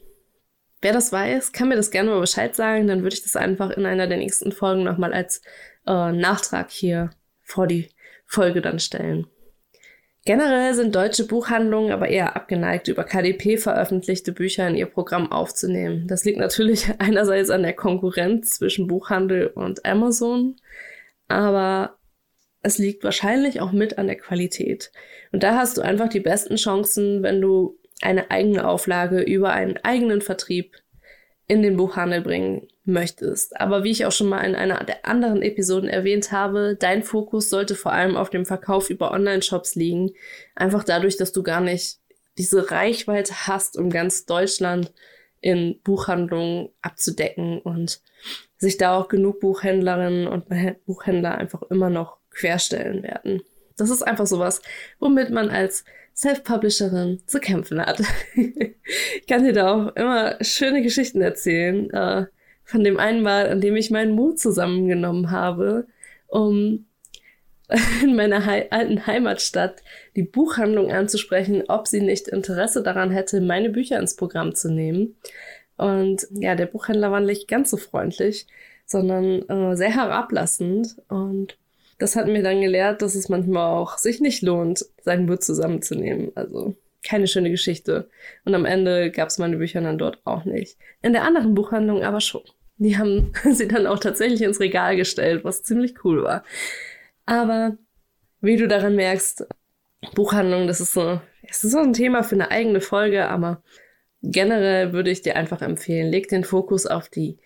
Wer 0.82 0.94
das 0.94 1.12
weiß, 1.12 1.51
kann 1.51 1.70
mir 1.70 1.75
das 1.75 1.92
gerne 1.92 2.10
mal 2.10 2.20
Bescheid 2.20 2.56
sagen, 2.56 2.88
dann 2.88 3.03
würde 3.03 3.15
ich 3.15 3.24
das 3.24 3.36
einfach 3.36 3.70
in 3.70 3.86
einer 3.86 4.08
der 4.08 4.18
nächsten 4.18 4.51
Folgen 4.51 4.84
nochmal 4.84 5.13
als 5.13 5.42
äh, 5.86 6.12
Nachtrag 6.12 6.72
hier 6.72 7.12
vor 7.42 7.68
die 7.68 7.89
Folge 8.25 8.62
dann 8.62 8.80
stellen. 8.80 9.27
Generell 10.25 10.74
sind 10.74 10.96
deutsche 10.96 11.27
Buchhandlungen 11.27 11.92
aber 11.92 12.08
eher 12.08 12.38
abgeneigt, 12.38 12.88
über 12.88 13.03
KDP 13.03 13.58
veröffentlichte 13.58 14.32
Bücher 14.32 14.65
in 14.68 14.75
ihr 14.75 14.86
Programm 14.86 15.32
aufzunehmen. 15.32 16.08
Das 16.08 16.24
liegt 16.24 16.38
natürlich 16.39 16.88
einerseits 17.00 17.50
an 17.50 17.63
der 17.63 17.74
Konkurrenz 17.74 18.51
zwischen 18.51 18.88
Buchhandel 18.88 19.48
und 19.48 19.86
Amazon, 19.86 20.56
aber 21.27 21.98
es 22.62 22.77
liegt 22.77 23.03
wahrscheinlich 23.03 23.60
auch 23.60 23.74
mit 23.74 23.98
an 23.98 24.08
der 24.08 24.15
Qualität. 24.15 24.94
Und 25.34 25.44
da 25.44 25.58
hast 25.58 25.77
du 25.77 25.82
einfach 25.82 26.08
die 26.08 26.22
besten 26.22 26.56
Chancen, 26.56 27.22
wenn 27.22 27.42
du 27.42 27.77
eine 28.01 28.32
eigene 28.32 28.65
Auflage 28.65 29.22
über 29.22 29.51
einen 29.51 29.77
eigenen 29.84 30.22
Vertrieb 30.22 30.77
in 31.48 31.62
den 31.62 31.78
Buchhandel 31.78 32.22
bringen 32.22 32.68
möchtest. 32.86 33.60
Aber 33.60 33.84
wie 33.84 33.92
ich 33.92 34.06
auch 34.06 34.12
schon 34.12 34.30
mal 34.30 34.42
in 34.42 34.56
einer 34.56 34.84
der 34.84 35.06
anderen 35.06 35.42
Episoden 35.42 35.90
erwähnt 35.90 36.32
habe, 36.32 36.78
dein 36.80 37.04
Fokus 37.04 37.50
sollte 37.50 37.76
vor 37.76 37.92
allem 37.92 38.16
auf 38.16 38.30
dem 38.30 38.46
Verkauf 38.46 38.90
über 38.90 39.12
Online-Shops 39.12 39.76
liegen. 39.76 40.12
Einfach 40.56 40.84
dadurch, 40.84 41.18
dass 41.18 41.32
du 41.32 41.44
gar 41.44 41.62
nicht 41.62 42.00
diese 42.38 42.72
Reichweite 42.72 43.48
hast, 43.48 43.78
um 43.78 43.90
ganz 43.90 44.26
Deutschland 44.26 44.94
in 45.42 45.80
Buchhandlungen 45.84 46.70
abzudecken 46.82 47.60
und 47.62 48.02
sich 48.58 48.78
da 48.78 48.98
auch 48.98 49.10
genug 49.10 49.42
Buchhändlerinnen 49.42 50.28
und 50.28 50.46
Buchhändler 50.86 51.38
einfach 51.38 51.62
immer 51.64 51.90
noch 51.90 52.18
querstellen 52.32 53.04
werden. 53.04 53.42
Das 53.78 53.90
ist 53.90 54.04
einfach 54.04 54.26
sowas, 54.26 54.62
womit 55.00 55.32
man 55.32 55.50
als 55.50 55.84
Self-Publisherin 56.15 57.22
zu 57.25 57.39
kämpfen 57.39 57.82
hat. 57.82 58.01
ich 58.36 59.27
kann 59.27 59.43
dir 59.43 59.53
da 59.53 59.74
auch 59.74 59.96
immer 59.96 60.38
schöne 60.41 60.82
Geschichten 60.82 61.22
erzählen. 61.22 61.89
Äh, 61.91 62.25
von 62.63 62.84
dem 62.84 62.98
einen 62.98 63.22
Mal, 63.22 63.50
an 63.50 63.62
dem 63.62 63.75
ich 63.75 63.91
meinen 63.91 64.13
Mut 64.13 64.39
zusammengenommen 64.39 65.32
habe, 65.32 65.88
um 66.27 66.86
in 68.03 68.15
meiner 68.15 68.46
He 68.46 68.67
alten 68.70 69.05
Heimatstadt 69.05 69.84
die 70.15 70.24
Buchhandlung 70.24 70.91
anzusprechen, 70.91 71.63
ob 71.67 71.88
sie 71.88 72.01
nicht 72.01 72.27
Interesse 72.27 72.84
daran 72.84 73.12
hätte, 73.12 73.41
meine 73.41 73.70
Bücher 73.70 74.00
ins 74.00 74.15
Programm 74.15 74.55
zu 74.55 74.72
nehmen. 74.72 75.15
Und 75.77 76.27
ja, 76.32 76.55
der 76.55 76.67
Buchhändler 76.67 77.12
war 77.12 77.20
nicht 77.20 77.48
ganz 77.48 77.72
so 77.72 77.77
freundlich, 77.77 78.48
sondern 78.86 79.48
äh, 79.50 79.75
sehr 79.75 79.96
herablassend. 79.96 80.98
Und 81.08 81.58
das 82.04 82.18
hat 82.18 82.28
mir 82.28 82.44
dann 82.44 82.60
gelehrt, 82.60 83.02
dass 83.02 83.16
es 83.16 83.30
manchmal 83.30 83.66
auch 83.66 83.98
sich 83.98 84.20
nicht 84.20 84.42
lohnt, 84.42 84.86
seinen 85.02 85.26
Mut 85.26 85.42
zusammenzunehmen. 85.42 86.34
Also 86.36 86.76
keine 87.02 87.28
schöne 87.28 87.50
Geschichte. 87.50 88.10
Und 88.44 88.54
am 88.56 88.66
Ende 88.66 89.10
gab 89.10 89.30
es 89.30 89.38
meine 89.38 89.56
Bücher 89.56 89.80
dann 89.80 89.98
dort 89.98 90.20
auch 90.26 90.44
nicht. 90.44 90.78
In 91.02 91.14
der 91.14 91.24
anderen 91.24 91.54
Buchhandlung 91.56 92.04
aber 92.04 92.20
schon. 92.20 92.42
Die 92.76 92.98
haben 92.98 93.32
sie 93.52 93.70
dann 93.70 93.88
auch 93.88 94.00
tatsächlich 94.00 94.42
ins 94.42 94.60
Regal 94.60 94.98
gestellt, 94.98 95.46
was 95.46 95.64
ziemlich 95.64 96.04
cool 96.04 96.24
war. 96.24 96.44
Aber 97.26 97.78
wie 98.42 98.58
du 98.58 98.68
daran 98.68 98.98
merkst, 98.98 99.48
Buchhandlung, 100.14 100.68
das 100.68 100.82
ist 100.82 100.92
so, 100.92 101.22
es 101.44 101.64
ist 101.64 101.72
so 101.72 101.80
ein 101.80 101.94
Thema 101.94 102.24
für 102.24 102.36
eine 102.36 102.52
eigene 102.52 102.82
Folge, 102.82 103.30
aber 103.30 103.64
generell 104.22 104.92
würde 104.92 105.10
ich 105.10 105.22
dir 105.22 105.38
einfach 105.38 105.62
empfehlen, 105.62 106.12
leg 106.12 106.28
den 106.28 106.44
Fokus 106.44 106.86
auf 106.86 107.08
die 107.08 107.38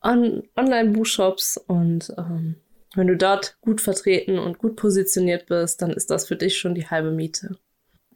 On 0.00 0.44
Online-Buchshops 0.54 1.56
und 1.56 2.14
ähm, 2.16 2.54
wenn 2.94 3.06
du 3.06 3.16
dort 3.16 3.58
gut 3.60 3.80
vertreten 3.80 4.38
und 4.38 4.58
gut 4.58 4.76
positioniert 4.76 5.46
bist, 5.46 5.82
dann 5.82 5.90
ist 5.90 6.10
das 6.10 6.26
für 6.26 6.36
dich 6.36 6.56
schon 6.56 6.74
die 6.74 6.88
halbe 6.88 7.10
Miete. 7.10 7.56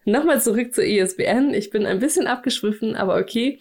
Nochmal 0.08 0.40
zurück 0.40 0.75
zur 0.75 0.85
ISBN. 0.85 1.52
Ich 1.52 1.68
bin 1.68 1.85
ein 1.85 1.99
bisschen 1.99 2.26
abgeschwiffen, 2.26 2.97
aber 2.97 3.16
okay. 3.18 3.58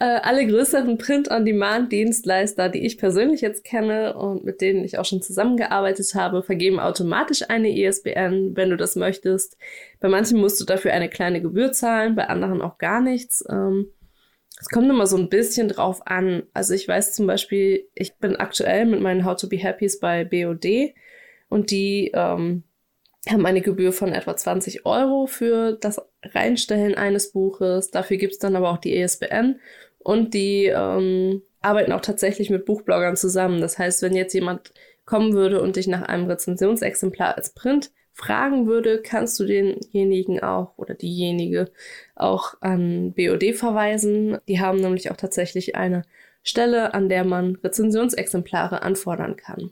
Äh, 0.00 0.04
alle 0.04 0.46
größeren 0.46 0.98
Print-on-Demand-Dienstleister, 0.98 2.68
die 2.68 2.84
ich 2.84 2.98
persönlich 2.98 3.40
jetzt 3.40 3.64
kenne 3.64 4.16
und 4.16 4.44
mit 4.44 4.60
denen 4.60 4.84
ich 4.84 4.98
auch 4.98 5.04
schon 5.04 5.22
zusammengearbeitet 5.22 6.14
habe, 6.14 6.42
vergeben 6.42 6.80
automatisch 6.80 7.48
eine 7.48 7.70
ISBN, 7.70 8.56
wenn 8.56 8.70
du 8.70 8.76
das 8.76 8.96
möchtest. 8.96 9.56
Bei 10.00 10.08
manchen 10.08 10.38
musst 10.38 10.60
du 10.60 10.64
dafür 10.64 10.92
eine 10.92 11.08
kleine 11.08 11.40
Gebühr 11.40 11.72
zahlen, 11.72 12.16
bei 12.16 12.28
anderen 12.28 12.62
auch 12.62 12.78
gar 12.78 13.00
nichts. 13.00 13.44
Ähm, 13.48 13.92
es 14.60 14.68
kommt 14.68 14.88
immer 14.88 15.06
so 15.06 15.16
ein 15.16 15.28
bisschen 15.28 15.68
drauf 15.68 16.06
an. 16.06 16.44
Also 16.54 16.74
ich 16.74 16.88
weiß 16.88 17.12
zum 17.14 17.26
Beispiel, 17.26 17.88
ich 17.94 18.16
bin 18.16 18.36
aktuell 18.36 18.86
mit 18.86 19.00
meinen 19.00 19.24
How 19.24 19.36
to 19.36 19.48
Be 19.48 19.58
Happys 19.58 20.00
bei 20.00 20.24
BOD 20.24 20.94
und 21.48 21.70
die 21.70 22.10
ähm, 22.14 22.64
haben 23.28 23.46
eine 23.46 23.60
Gebühr 23.60 23.92
von 23.92 24.12
etwa 24.12 24.36
20 24.36 24.86
Euro 24.86 25.26
für 25.26 25.72
das 25.72 26.00
Reinstellen 26.22 26.94
eines 26.94 27.32
Buches. 27.32 27.90
Dafür 27.90 28.16
gibt's 28.16 28.38
dann 28.38 28.56
aber 28.56 28.70
auch 28.70 28.78
die 28.78 28.96
ESBN 28.96 29.60
und 29.98 30.32
die 30.34 30.66
ähm, 30.66 31.42
arbeiten 31.60 31.92
auch 31.92 32.00
tatsächlich 32.00 32.48
mit 32.48 32.64
Buchbloggern 32.64 33.16
zusammen. 33.16 33.60
Das 33.60 33.78
heißt, 33.78 34.02
wenn 34.02 34.14
jetzt 34.14 34.32
jemand 34.32 34.72
kommen 35.04 35.34
würde 35.34 35.60
und 35.60 35.76
dich 35.76 35.86
nach 35.86 36.02
einem 36.02 36.26
Rezensionsexemplar 36.26 37.36
als 37.36 37.50
Print 37.50 37.90
fragen 38.16 38.66
würde, 38.66 39.02
kannst 39.02 39.38
du 39.38 39.44
denjenigen 39.44 40.42
auch 40.42 40.72
oder 40.78 40.94
diejenige 40.94 41.70
auch 42.14 42.54
an 42.62 43.12
BOD 43.12 43.54
verweisen. 43.54 44.38
Die 44.48 44.58
haben 44.58 44.80
nämlich 44.80 45.10
auch 45.10 45.18
tatsächlich 45.18 45.76
eine 45.76 46.02
Stelle, 46.42 46.94
an 46.94 47.10
der 47.10 47.24
man 47.24 47.56
Rezensionsexemplare 47.56 48.80
anfordern 48.80 49.36
kann. 49.36 49.70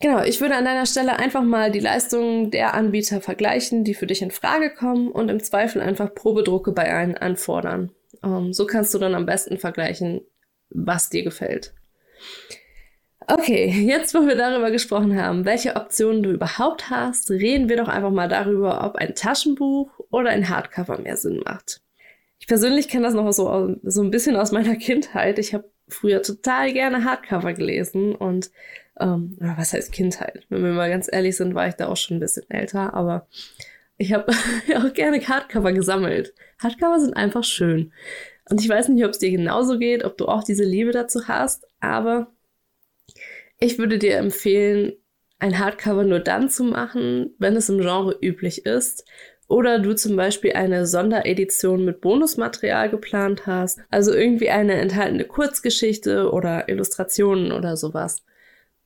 Genau, 0.00 0.22
ich 0.22 0.40
würde 0.40 0.56
an 0.56 0.64
deiner 0.64 0.86
Stelle 0.86 1.18
einfach 1.18 1.42
mal 1.42 1.70
die 1.70 1.78
Leistungen 1.78 2.50
der 2.50 2.72
Anbieter 2.72 3.20
vergleichen, 3.20 3.84
die 3.84 3.94
für 3.94 4.06
dich 4.06 4.22
in 4.22 4.30
Frage 4.30 4.70
kommen 4.74 5.12
und 5.12 5.28
im 5.28 5.42
Zweifel 5.42 5.82
einfach 5.82 6.14
Probedrucke 6.14 6.72
bei 6.72 6.92
allen 6.92 7.18
anfordern. 7.18 7.92
Um, 8.22 8.46
ähm, 8.46 8.52
so 8.54 8.66
kannst 8.66 8.94
du 8.94 8.98
dann 8.98 9.14
am 9.14 9.26
besten 9.26 9.58
vergleichen, 9.58 10.22
was 10.70 11.10
dir 11.10 11.22
gefällt. 11.22 11.74
Okay, 13.28 13.68
jetzt 13.68 14.14
wo 14.14 14.26
wir 14.26 14.36
darüber 14.36 14.70
gesprochen 14.70 15.20
haben, 15.20 15.44
welche 15.44 15.76
Optionen 15.76 16.22
du 16.22 16.30
überhaupt 16.30 16.90
hast, 16.90 17.30
reden 17.30 17.68
wir 17.68 17.76
doch 17.76 17.88
einfach 17.88 18.10
mal 18.10 18.28
darüber, 18.28 18.84
ob 18.84 18.96
ein 18.96 19.14
Taschenbuch 19.14 19.90
oder 20.10 20.30
ein 20.30 20.48
Hardcover 20.48 20.98
mehr 20.98 21.16
Sinn 21.16 21.42
macht. 21.44 21.80
Ich 22.38 22.46
persönlich 22.46 22.88
kenne 22.88 23.04
das 23.04 23.14
noch 23.14 23.30
so, 23.32 23.76
so 23.82 24.02
ein 24.02 24.10
bisschen 24.10 24.36
aus 24.36 24.50
meiner 24.52 24.76
Kindheit. 24.76 25.38
Ich 25.38 25.54
habe 25.54 25.70
früher 25.88 26.22
total 26.22 26.72
gerne 26.72 27.04
Hardcover 27.04 27.52
gelesen 27.52 28.14
und 28.14 28.50
ähm, 28.98 29.36
was 29.40 29.72
heißt 29.72 29.92
Kindheit? 29.92 30.44
Wenn 30.48 30.62
wir 30.62 30.72
mal 30.72 30.90
ganz 30.90 31.08
ehrlich 31.10 31.36
sind, 31.36 31.54
war 31.54 31.68
ich 31.68 31.74
da 31.74 31.88
auch 31.88 31.96
schon 31.96 32.16
ein 32.16 32.20
bisschen 32.20 32.48
älter, 32.50 32.94
aber 32.94 33.26
ich 33.98 34.12
habe 34.12 34.32
auch 34.76 34.92
gerne 34.92 35.20
Hardcover 35.20 35.72
gesammelt. 35.72 36.34
Hardcover 36.62 36.98
sind 36.98 37.14
einfach 37.14 37.44
schön. 37.44 37.92
Und 38.50 38.60
ich 38.60 38.68
weiß 38.68 38.88
nicht, 38.88 39.04
ob 39.04 39.12
es 39.12 39.18
dir 39.18 39.30
genauso 39.30 39.78
geht, 39.78 40.04
ob 40.04 40.16
du 40.18 40.26
auch 40.26 40.42
diese 40.42 40.64
Liebe 40.64 40.90
dazu 40.90 41.28
hast, 41.28 41.66
aber 41.80 42.32
ich 43.62 43.78
würde 43.78 43.98
dir 43.98 44.16
empfehlen, 44.16 44.92
ein 45.38 45.58
Hardcover 45.58 46.04
nur 46.04 46.20
dann 46.20 46.48
zu 46.48 46.64
machen, 46.64 47.34
wenn 47.38 47.56
es 47.56 47.68
im 47.68 47.78
Genre 47.78 48.16
üblich 48.20 48.66
ist 48.66 49.04
oder 49.48 49.78
du 49.78 49.94
zum 49.94 50.16
Beispiel 50.16 50.52
eine 50.54 50.86
Sonderedition 50.86 51.84
mit 51.84 52.00
Bonusmaterial 52.00 52.90
geplant 52.90 53.46
hast, 53.46 53.80
also 53.90 54.12
irgendwie 54.12 54.50
eine 54.50 54.74
enthaltene 54.74 55.24
Kurzgeschichte 55.24 56.30
oder 56.32 56.68
Illustrationen 56.68 57.52
oder 57.52 57.76
sowas. 57.76 58.24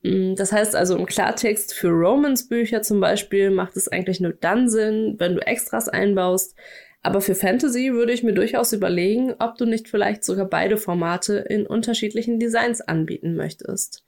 Mm, 0.02 0.34
das 0.34 0.52
heißt 0.52 0.76
also 0.76 0.96
im 0.96 1.06
Klartext 1.06 1.72
für 1.72 1.88
Romance-Bücher 1.88 2.82
zum 2.82 3.00
Beispiel 3.00 3.50
macht 3.50 3.76
es 3.76 3.88
eigentlich 3.88 4.20
nur 4.20 4.32
dann 4.32 4.68
Sinn, 4.68 5.14
wenn 5.18 5.36
du 5.36 5.46
Extras 5.46 5.88
einbaust. 5.88 6.54
Aber 7.02 7.20
für 7.20 7.34
Fantasy 7.34 7.92
würde 7.92 8.12
ich 8.12 8.24
mir 8.24 8.34
durchaus 8.34 8.72
überlegen, 8.72 9.34
ob 9.38 9.56
du 9.56 9.64
nicht 9.64 9.88
vielleicht 9.88 10.24
sogar 10.24 10.46
beide 10.46 10.76
Formate 10.76 11.36
in 11.36 11.66
unterschiedlichen 11.66 12.40
Designs 12.40 12.80
anbieten 12.80 13.36
möchtest. 13.36 14.02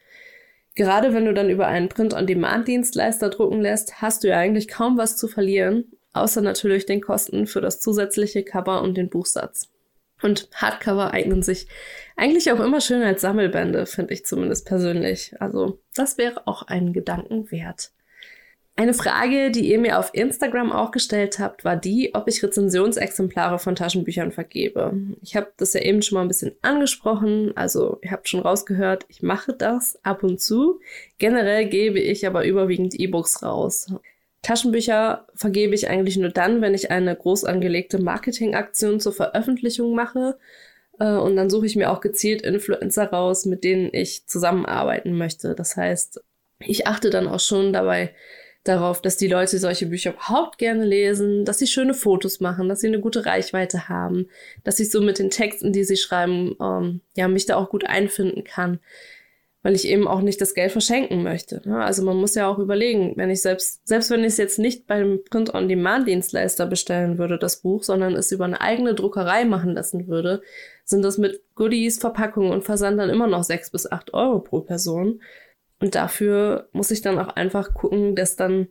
Gerade 0.78 1.12
wenn 1.12 1.25
du 1.25 1.35
dann 1.35 1.50
über 1.50 1.66
einen 1.66 1.88
Print-on-Demand-Dienstleister 1.88 3.30
drucken 3.30 3.61
lässt, 3.61 4.00
hast 4.00 4.23
du 4.23 4.28
ja 4.28 4.38
eigentlich 4.38 4.68
kaum 4.68 4.97
was 4.97 5.16
zu 5.16 5.26
verlieren, 5.26 5.90
außer 6.12 6.40
natürlich 6.40 6.87
den 6.87 7.00
Kosten 7.00 7.49
für 7.49 7.61
das 7.61 7.80
zusätzliche 7.80 8.44
Cover 8.44 8.80
und 8.80 8.97
den 8.97 9.11
Buchsatz. 9.11 9.73
Und 10.23 10.49
Hardcover 10.54 11.12
eignen 11.12 11.42
sich 11.42 11.66
eigentlich 12.16 12.52
auch 12.52 12.61
immer 12.61 12.80
schön 12.80 13.02
als 13.02 13.23
Sammelbände, 13.23 13.87
finde 13.87 14.14
ich 14.14 14.25
zumindest 14.25 14.68
persönlich. 14.68 15.35
Also 15.40 15.80
das 15.97 16.16
wäre 16.16 16.47
auch 16.47 16.62
einen 16.62 16.92
Gedanken 16.92 17.50
wert. 17.50 17.90
Eine 18.78 18.94
Frage, 18.94 19.50
die 19.50 19.73
ihr 19.73 19.80
mir 19.80 19.99
auf 19.99 20.11
Instagram 20.12 20.70
auch 20.70 20.92
gestellt 20.92 21.40
habt, 21.40 21.64
war 21.64 21.75
die, 21.75 22.14
ob 22.14 22.28
ich 22.28 22.44
Rezensionsexemplare 22.44 23.58
von 23.58 23.75
Taschenbüchern 23.75 24.30
vergebe. 24.30 24.92
Ich 25.20 25.35
habe 25.35 25.49
das 25.56 25.73
ja 25.73 25.80
eben 25.80 26.00
schon 26.00 26.14
mal 26.14 26.23
ein 26.23 26.28
bisschen 26.28 26.52
angesprochen, 26.62 27.50
also 27.56 27.99
ihr 28.02 28.12
habt 28.12 28.28
schon 28.28 28.38
rausgehört, 28.38 29.04
ich 29.08 29.20
mache 29.20 29.52
das 29.52 29.99
ab 30.04 30.23
und 30.23 30.40
zu. 30.40 30.78
Generell 31.18 31.66
gebe 31.66 31.99
ich 31.99 32.25
aber 32.25 32.47
überwiegend 32.47 32.94
E-Books 32.94 33.42
raus. 33.42 33.92
Taschenbücher 34.42 35.26
vergebe 35.35 35.75
ich 35.75 35.90
eigentlich 35.90 36.16
nur 36.16 36.30
dann, 36.30 36.62
wenn 36.62 36.75
ich 36.75 36.92
eine 36.92 37.16
groß 37.16 37.47
angelegte 37.47 38.00
Marketingaktion 38.00 39.00
zur 39.00 39.12
Veröffentlichung 39.12 39.92
mache. 39.97 40.38
Äh, 41.00 41.16
und 41.16 41.35
dann 41.35 41.50
suche 41.50 41.66
ich 41.66 41.75
mir 41.75 41.90
auch 41.90 42.00
gezielt 42.00 42.42
Influencer 42.42 43.11
raus, 43.11 43.44
mit 43.44 43.64
denen 43.64 43.90
ich 43.92 44.28
zusammenarbeiten 44.28 45.18
möchte. 45.18 45.56
Das 45.56 45.76
heißt, 45.76 46.23
ich 46.61 46.87
achte 46.87 47.11
dann 47.11 47.26
auch 47.26 47.40
schon 47.40 47.73
dabei 47.73 48.14
darauf, 48.69 49.03
dass 49.03 49.17
die 49.17 49.29
Leute 49.29 49.59
solche 49.59 49.87
Bücher 49.87 50.13
überhaupt 50.13 50.59
gerne 50.59 50.85
lesen, 50.85 51.45
dass 51.45 51.59
sie 51.59 51.67
schöne 51.67 51.95
Fotos 51.95 52.41
machen, 52.41 52.69
dass 52.69 52.81
sie 52.81 52.89
eine 52.89 53.01
gute 53.01 53.27
Reichweite 53.27 53.89
haben, 53.89 54.29
dass 54.65 54.81
ich 54.81 54.91
so 54.91 55.01
mit 55.01 55.19
den 55.19 55.31
Texten, 55.31 55.73
die 55.73 55.85
sie 55.85 55.97
schreiben, 55.97 56.57
ähm, 56.61 57.01
ja, 57.17 57.29
mich 57.29 57.47
da 57.47 57.57
auch 57.57 57.71
gut 57.71 57.85
einfinden 57.87 58.45
kann 58.45 58.81
weil 59.63 59.75
ich 59.75 59.89
eben 59.89 60.07
auch 60.07 60.21
nicht 60.21 60.41
das 60.41 60.55
Geld 60.55 60.73
verschenken 60.73 61.23
möchte. 61.23 61.61
Ne? 61.69 61.83
Also 61.83 62.03
man 62.03 62.17
muss 62.17 62.35
ja 62.35 62.49
auch 62.49 62.59
überlegen, 62.59 63.15
wenn 63.17 63.31
ich 63.31 63.43
selbst, 63.43 63.87
selbst 63.87 64.11
wenn 64.11 64.21
ich 64.21 64.29
es 64.29 64.37
jetzt 64.37 64.59
nicht 64.59 64.87
beim 64.87 65.21
Print-on-Demand-Dienstleister 65.29 66.67
bestellen 66.67 67.19
würde, 67.19 67.39
das 67.39 67.61
Buch, 67.61 67.83
sondern 67.83 68.15
es 68.15 68.31
über 68.31 68.45
eine 68.45 68.61
eigene 68.61 68.95
Druckerei 68.95 69.45
machen 69.45 69.75
lassen 69.75 70.07
würde, 70.07 70.43
sind 70.85 71.03
das 71.03 71.19
mit 71.19 71.43
Goodies, 71.55 71.99
Verpackungen 71.99 72.53
und 72.53 72.65
Versand 72.65 72.99
dann 72.99 73.11
immer 73.11 73.27
noch 73.27 73.43
sechs 73.43 73.71
bis 73.71 73.91
acht 73.91 74.15
Euro 74.15 74.39
pro 74.39 74.61
Person. 74.61 75.21
Und 75.80 75.94
dafür 75.94 76.68
muss 76.73 76.90
ich 76.90 77.02
dann 77.02 77.18
auch 77.18 77.28
einfach 77.28 77.75
gucken, 77.75 78.16
dass 78.16 78.37
dann 78.37 78.68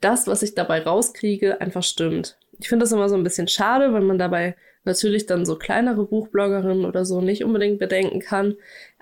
das, 0.00 0.26
was 0.26 0.42
ich 0.42 0.54
dabei 0.54 0.82
rauskriege, 0.82 1.60
einfach 1.60 1.82
stimmt. 1.82 2.38
Ich 2.58 2.68
finde 2.68 2.84
das 2.84 2.92
immer 2.92 3.08
so 3.08 3.16
ein 3.16 3.24
bisschen 3.24 3.48
schade, 3.48 3.92
weil 3.92 4.02
man 4.02 4.18
dabei 4.18 4.56
natürlich 4.84 5.26
dann 5.26 5.44
so 5.44 5.56
kleinere 5.56 6.06
Buchbloggerinnen 6.06 6.84
oder 6.84 7.04
so 7.04 7.20
nicht 7.20 7.44
unbedingt 7.44 7.78
bedenken 7.78 8.20
kann. 8.20 8.56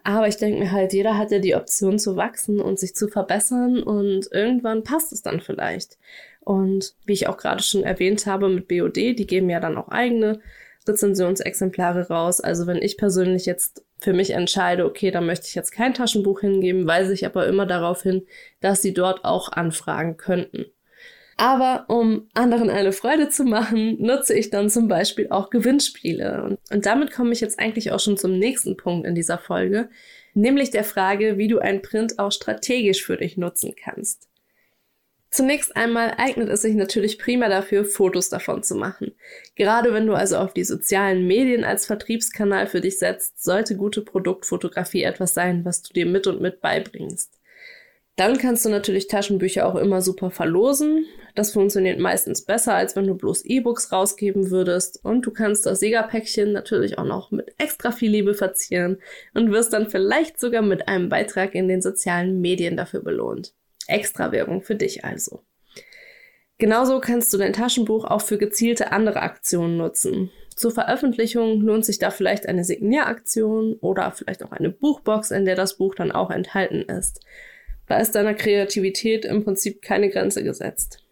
Aber 0.04 0.28
ich 0.28 0.36
denke 0.36 0.60
mir 0.60 0.72
halt, 0.72 0.92
jeder 0.92 1.18
hat 1.18 1.30
ja 1.30 1.38
die 1.38 1.54
Option 1.54 1.98
zu 1.98 2.16
wachsen 2.16 2.60
und 2.60 2.78
sich 2.78 2.94
zu 2.94 3.08
verbessern 3.08 3.82
und 3.82 4.28
irgendwann 4.32 4.84
passt 4.84 5.12
es 5.12 5.22
dann 5.22 5.40
vielleicht. 5.40 5.98
Und 6.40 6.94
wie 7.04 7.12
ich 7.12 7.28
auch 7.28 7.36
gerade 7.36 7.62
schon 7.62 7.82
erwähnt 7.82 8.26
habe 8.26 8.48
mit 8.48 8.68
BOD, 8.68 8.96
die 8.96 9.26
geben 9.26 9.50
ja 9.50 9.60
dann 9.60 9.76
auch 9.76 9.88
eigene 9.88 10.40
Rezensionsexemplare 10.86 12.08
raus. 12.08 12.40
Also 12.40 12.66
wenn 12.66 12.78
ich 12.78 12.96
persönlich 12.96 13.44
jetzt 13.44 13.84
für 14.00 14.12
mich 14.12 14.30
entscheide, 14.30 14.84
okay, 14.84 15.10
da 15.10 15.20
möchte 15.20 15.46
ich 15.46 15.54
jetzt 15.54 15.72
kein 15.72 15.94
Taschenbuch 15.94 16.40
hingeben, 16.40 16.86
weise 16.86 17.12
ich 17.12 17.26
aber 17.26 17.46
immer 17.46 17.66
darauf 17.66 18.02
hin, 18.02 18.26
dass 18.60 18.82
sie 18.82 18.94
dort 18.94 19.24
auch 19.24 19.52
anfragen 19.52 20.16
könnten. 20.16 20.66
Aber 21.36 21.84
um 21.86 22.28
anderen 22.34 22.68
eine 22.68 22.90
Freude 22.90 23.28
zu 23.28 23.44
machen, 23.44 23.96
nutze 24.02 24.34
ich 24.34 24.50
dann 24.50 24.68
zum 24.68 24.88
Beispiel 24.88 25.28
auch 25.30 25.50
Gewinnspiele. 25.50 26.42
Und, 26.42 26.58
und 26.70 26.84
damit 26.84 27.12
komme 27.12 27.32
ich 27.32 27.40
jetzt 27.40 27.60
eigentlich 27.60 27.92
auch 27.92 28.00
schon 28.00 28.16
zum 28.16 28.38
nächsten 28.38 28.76
Punkt 28.76 29.06
in 29.06 29.14
dieser 29.14 29.38
Folge, 29.38 29.88
nämlich 30.34 30.70
der 30.70 30.82
Frage, 30.82 31.38
wie 31.38 31.46
du 31.46 31.60
ein 31.60 31.80
Print 31.80 32.18
auch 32.18 32.32
strategisch 32.32 33.04
für 33.04 33.16
dich 33.16 33.36
nutzen 33.36 33.74
kannst. 33.80 34.28
Zunächst 35.30 35.76
einmal 35.76 36.14
eignet 36.16 36.48
es 36.48 36.62
sich 36.62 36.74
natürlich 36.74 37.18
prima 37.18 37.48
dafür, 37.48 37.84
Fotos 37.84 38.30
davon 38.30 38.62
zu 38.62 38.74
machen. 38.74 39.12
Gerade 39.56 39.92
wenn 39.92 40.06
du 40.06 40.14
also 40.14 40.38
auf 40.38 40.54
die 40.54 40.64
sozialen 40.64 41.26
Medien 41.26 41.64
als 41.64 41.84
Vertriebskanal 41.84 42.66
für 42.66 42.80
dich 42.80 42.98
setzt, 42.98 43.42
sollte 43.42 43.76
gute 43.76 44.00
Produktfotografie 44.00 45.02
etwas 45.02 45.34
sein, 45.34 45.64
was 45.66 45.82
du 45.82 45.92
dir 45.92 46.06
mit 46.06 46.26
und 46.26 46.40
mit 46.40 46.62
beibringst. 46.62 47.38
Dann 48.16 48.36
kannst 48.36 48.64
du 48.64 48.68
natürlich 48.68 49.06
Taschenbücher 49.06 49.64
auch 49.64 49.76
immer 49.76 50.02
super 50.02 50.32
verlosen. 50.32 51.06
Das 51.36 51.52
funktioniert 51.52 52.00
meistens 52.00 52.44
besser, 52.44 52.74
als 52.74 52.96
wenn 52.96 53.06
du 53.06 53.14
bloß 53.14 53.44
E-Books 53.44 53.92
rausgeben 53.92 54.50
würdest. 54.50 54.98
Und 55.04 55.22
du 55.22 55.30
kannst 55.30 55.66
das 55.66 55.78
Sega-Päckchen 55.78 56.50
natürlich 56.50 56.98
auch 56.98 57.04
noch 57.04 57.30
mit 57.30 57.54
extra 57.58 57.92
viel 57.92 58.10
Liebe 58.10 58.34
verzieren 58.34 58.98
und 59.34 59.52
wirst 59.52 59.72
dann 59.72 59.88
vielleicht 59.88 60.40
sogar 60.40 60.62
mit 60.62 60.88
einem 60.88 61.08
Beitrag 61.08 61.54
in 61.54 61.68
den 61.68 61.80
sozialen 61.80 62.40
Medien 62.40 62.76
dafür 62.76 63.04
belohnt. 63.04 63.54
Extra 63.88 64.30
Werbung 64.32 64.62
für 64.62 64.76
dich 64.76 65.04
also. 65.04 65.42
Genauso 66.58 67.00
kannst 67.00 67.32
du 67.32 67.38
dein 67.38 67.52
Taschenbuch 67.52 68.04
auch 68.04 68.20
für 68.20 68.36
gezielte 68.36 68.90
andere 68.90 69.22
Aktionen 69.22 69.76
nutzen. 69.76 70.30
Zur 70.56 70.72
Veröffentlichung 70.72 71.60
lohnt 71.60 71.84
sich 71.84 72.00
da 72.00 72.10
vielleicht 72.10 72.48
eine 72.48 72.64
Signieraktion 72.64 73.74
oder 73.74 74.10
vielleicht 74.10 74.42
auch 74.42 74.50
eine 74.50 74.70
Buchbox, 74.70 75.30
in 75.30 75.44
der 75.44 75.54
das 75.54 75.76
Buch 75.76 75.94
dann 75.94 76.10
auch 76.10 76.30
enthalten 76.30 76.82
ist. 76.82 77.20
Da 77.86 77.98
ist 77.98 78.16
deiner 78.16 78.34
Kreativität 78.34 79.24
im 79.24 79.44
Prinzip 79.44 79.82
keine 79.82 80.10
Grenze 80.10 80.42
gesetzt. 80.42 81.04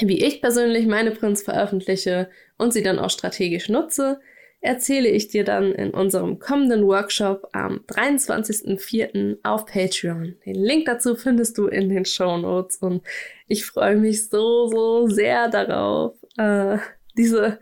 Wie 0.00 0.24
ich 0.24 0.40
persönlich 0.40 0.86
meine 0.86 1.10
Prints 1.10 1.42
veröffentliche 1.42 2.30
und 2.56 2.72
sie 2.72 2.82
dann 2.82 3.00
auch 3.00 3.10
strategisch 3.10 3.68
nutze, 3.68 4.20
erzähle 4.66 5.08
ich 5.08 5.28
dir 5.28 5.44
dann 5.44 5.72
in 5.72 5.90
unserem 5.90 6.38
kommenden 6.38 6.86
Workshop 6.86 7.48
am 7.52 7.80
23.04. 7.86 9.38
auf 9.42 9.66
Patreon. 9.66 10.36
Den 10.44 10.54
Link 10.54 10.86
dazu 10.86 11.14
findest 11.14 11.56
du 11.56 11.66
in 11.66 11.88
den 11.88 12.04
Show 12.04 12.36
Notes 12.36 12.76
und 12.78 13.02
ich 13.46 13.64
freue 13.64 13.96
mich 13.96 14.28
so, 14.28 14.66
so 14.68 15.08
sehr 15.08 15.48
darauf, 15.48 16.14
äh, 16.36 16.78
diese, 17.16 17.58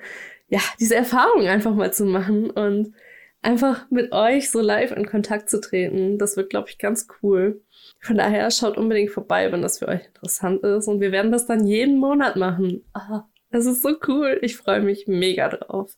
ja, 0.49 0.61
diese 0.81 0.97
Erfahrung 0.97 1.47
einfach 1.47 1.75
mal 1.75 1.93
zu 1.93 2.07
machen 2.07 2.51
und 2.51 2.95
einfach 3.43 3.91
mit 3.91 4.13
euch 4.13 4.51
so 4.51 4.61
live 4.61 4.93
in 4.93 5.07
Kontakt 5.07 5.51
zu 5.51 5.61
treten. 5.61 6.19
Das 6.19 6.37
wird, 6.37 6.51
glaube 6.51 6.71
ich, 6.71 6.79
ganz 6.79 7.07
cool. 7.23 7.63
Von 8.01 8.17
daher 8.17 8.51
schaut 8.51 8.79
unbedingt 8.79 9.11
vorbei, 9.11 9.53
wenn 9.53 9.63
das 9.63 9.79
für 9.79 9.89
euch 9.89 10.07
interessant 10.07 10.63
ist. 10.63 10.89
Und 10.89 11.01
wir 11.01 11.13
werden 11.13 11.31
das 11.31 11.47
dann 11.47 11.67
jeden 11.67 11.99
Monat 11.99 12.37
machen. 12.37 12.85
Oh, 12.95 13.21
das 13.51 13.67
ist 13.67 13.83
so 13.83 13.95
cool. 14.09 14.39
Ich 14.43 14.57
freue 14.57 14.81
mich 14.81 15.07
mega 15.07 15.49
drauf. 15.49 15.97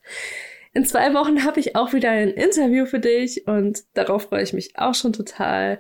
In 0.77 0.85
zwei 0.85 1.15
Wochen 1.15 1.43
habe 1.43 1.59
ich 1.59 1.75
auch 1.75 1.95
wieder 1.95 2.11
ein 2.11 2.29
Interview 2.29 2.85
für 2.85 3.01
dich 3.01 3.47
und 3.47 3.85
darauf 3.95 4.25
freue 4.25 4.43
ich 4.43 4.53
mich 4.53 4.79
auch 4.79 4.95
schon 4.95 5.15
total 5.15 5.79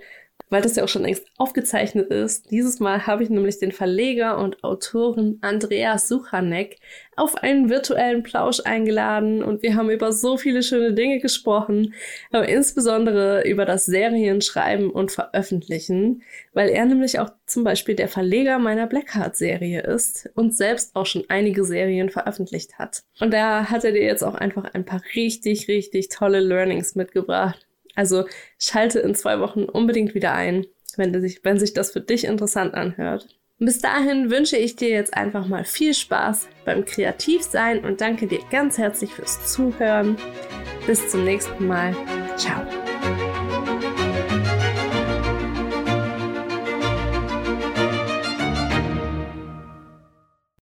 weil 0.48 0.62
das 0.62 0.76
ja 0.76 0.84
auch 0.84 0.88
schon 0.88 1.02
längst 1.02 1.26
aufgezeichnet 1.38 2.08
ist. 2.10 2.50
Dieses 2.50 2.78
Mal 2.78 3.06
habe 3.06 3.22
ich 3.22 3.30
nämlich 3.30 3.58
den 3.58 3.72
Verleger 3.72 4.38
und 4.38 4.62
Autoren 4.62 5.38
Andreas 5.40 6.08
Suchanek 6.08 6.78
auf 7.16 7.36
einen 7.36 7.68
virtuellen 7.68 8.22
Plausch 8.22 8.60
eingeladen 8.64 9.42
und 9.42 9.62
wir 9.62 9.74
haben 9.74 9.90
über 9.90 10.12
so 10.12 10.36
viele 10.36 10.62
schöne 10.62 10.92
Dinge 10.92 11.18
gesprochen, 11.18 11.94
aber 12.30 12.48
insbesondere 12.48 13.46
über 13.48 13.64
das 13.64 13.86
Serienschreiben 13.86 14.90
und 14.90 15.10
Veröffentlichen, 15.10 16.22
weil 16.52 16.68
er 16.68 16.84
nämlich 16.84 17.18
auch 17.18 17.30
zum 17.46 17.64
Beispiel 17.64 17.94
der 17.94 18.08
Verleger 18.08 18.58
meiner 18.58 18.86
Blackheart-Serie 18.86 19.82
ist 19.82 20.30
und 20.34 20.54
selbst 20.54 20.94
auch 20.94 21.06
schon 21.06 21.24
einige 21.28 21.64
Serien 21.64 22.10
veröffentlicht 22.10 22.78
hat. 22.78 23.02
Und 23.20 23.32
da 23.32 23.70
hat 23.70 23.84
er 23.84 23.92
dir 23.92 24.04
jetzt 24.04 24.22
auch 24.22 24.34
einfach 24.34 24.64
ein 24.74 24.84
paar 24.84 25.00
richtig, 25.14 25.68
richtig 25.68 26.08
tolle 26.08 26.40
Learnings 26.40 26.94
mitgebracht 26.94 27.66
also 27.96 28.26
schalte 28.58 29.00
in 29.00 29.14
zwei 29.14 29.40
Wochen 29.40 29.64
unbedingt 29.64 30.14
wieder 30.14 30.32
ein, 30.32 30.66
wenn, 30.96 31.20
sich, 31.20 31.40
wenn 31.42 31.58
sich 31.58 31.74
das 31.74 31.90
für 31.90 32.00
dich 32.00 32.24
interessant 32.24 32.74
anhört. 32.74 33.28
bis 33.58 33.80
dahin 33.80 34.30
wünsche 34.30 34.56
ich 34.56 34.76
dir 34.76 34.90
jetzt 34.90 35.14
einfach 35.14 35.48
mal 35.48 35.64
viel 35.64 35.94
Spaß 35.94 36.48
beim 36.64 36.84
Kreativsein 36.84 37.84
und 37.84 38.00
danke 38.00 38.26
dir 38.26 38.40
ganz 38.50 38.78
herzlich 38.78 39.12
fürs 39.12 39.52
Zuhören. 39.52 40.16
Bis 40.86 41.08
zum 41.08 41.24
nächsten 41.24 41.66
Mal. 41.66 41.96
Ciao. 42.36 42.85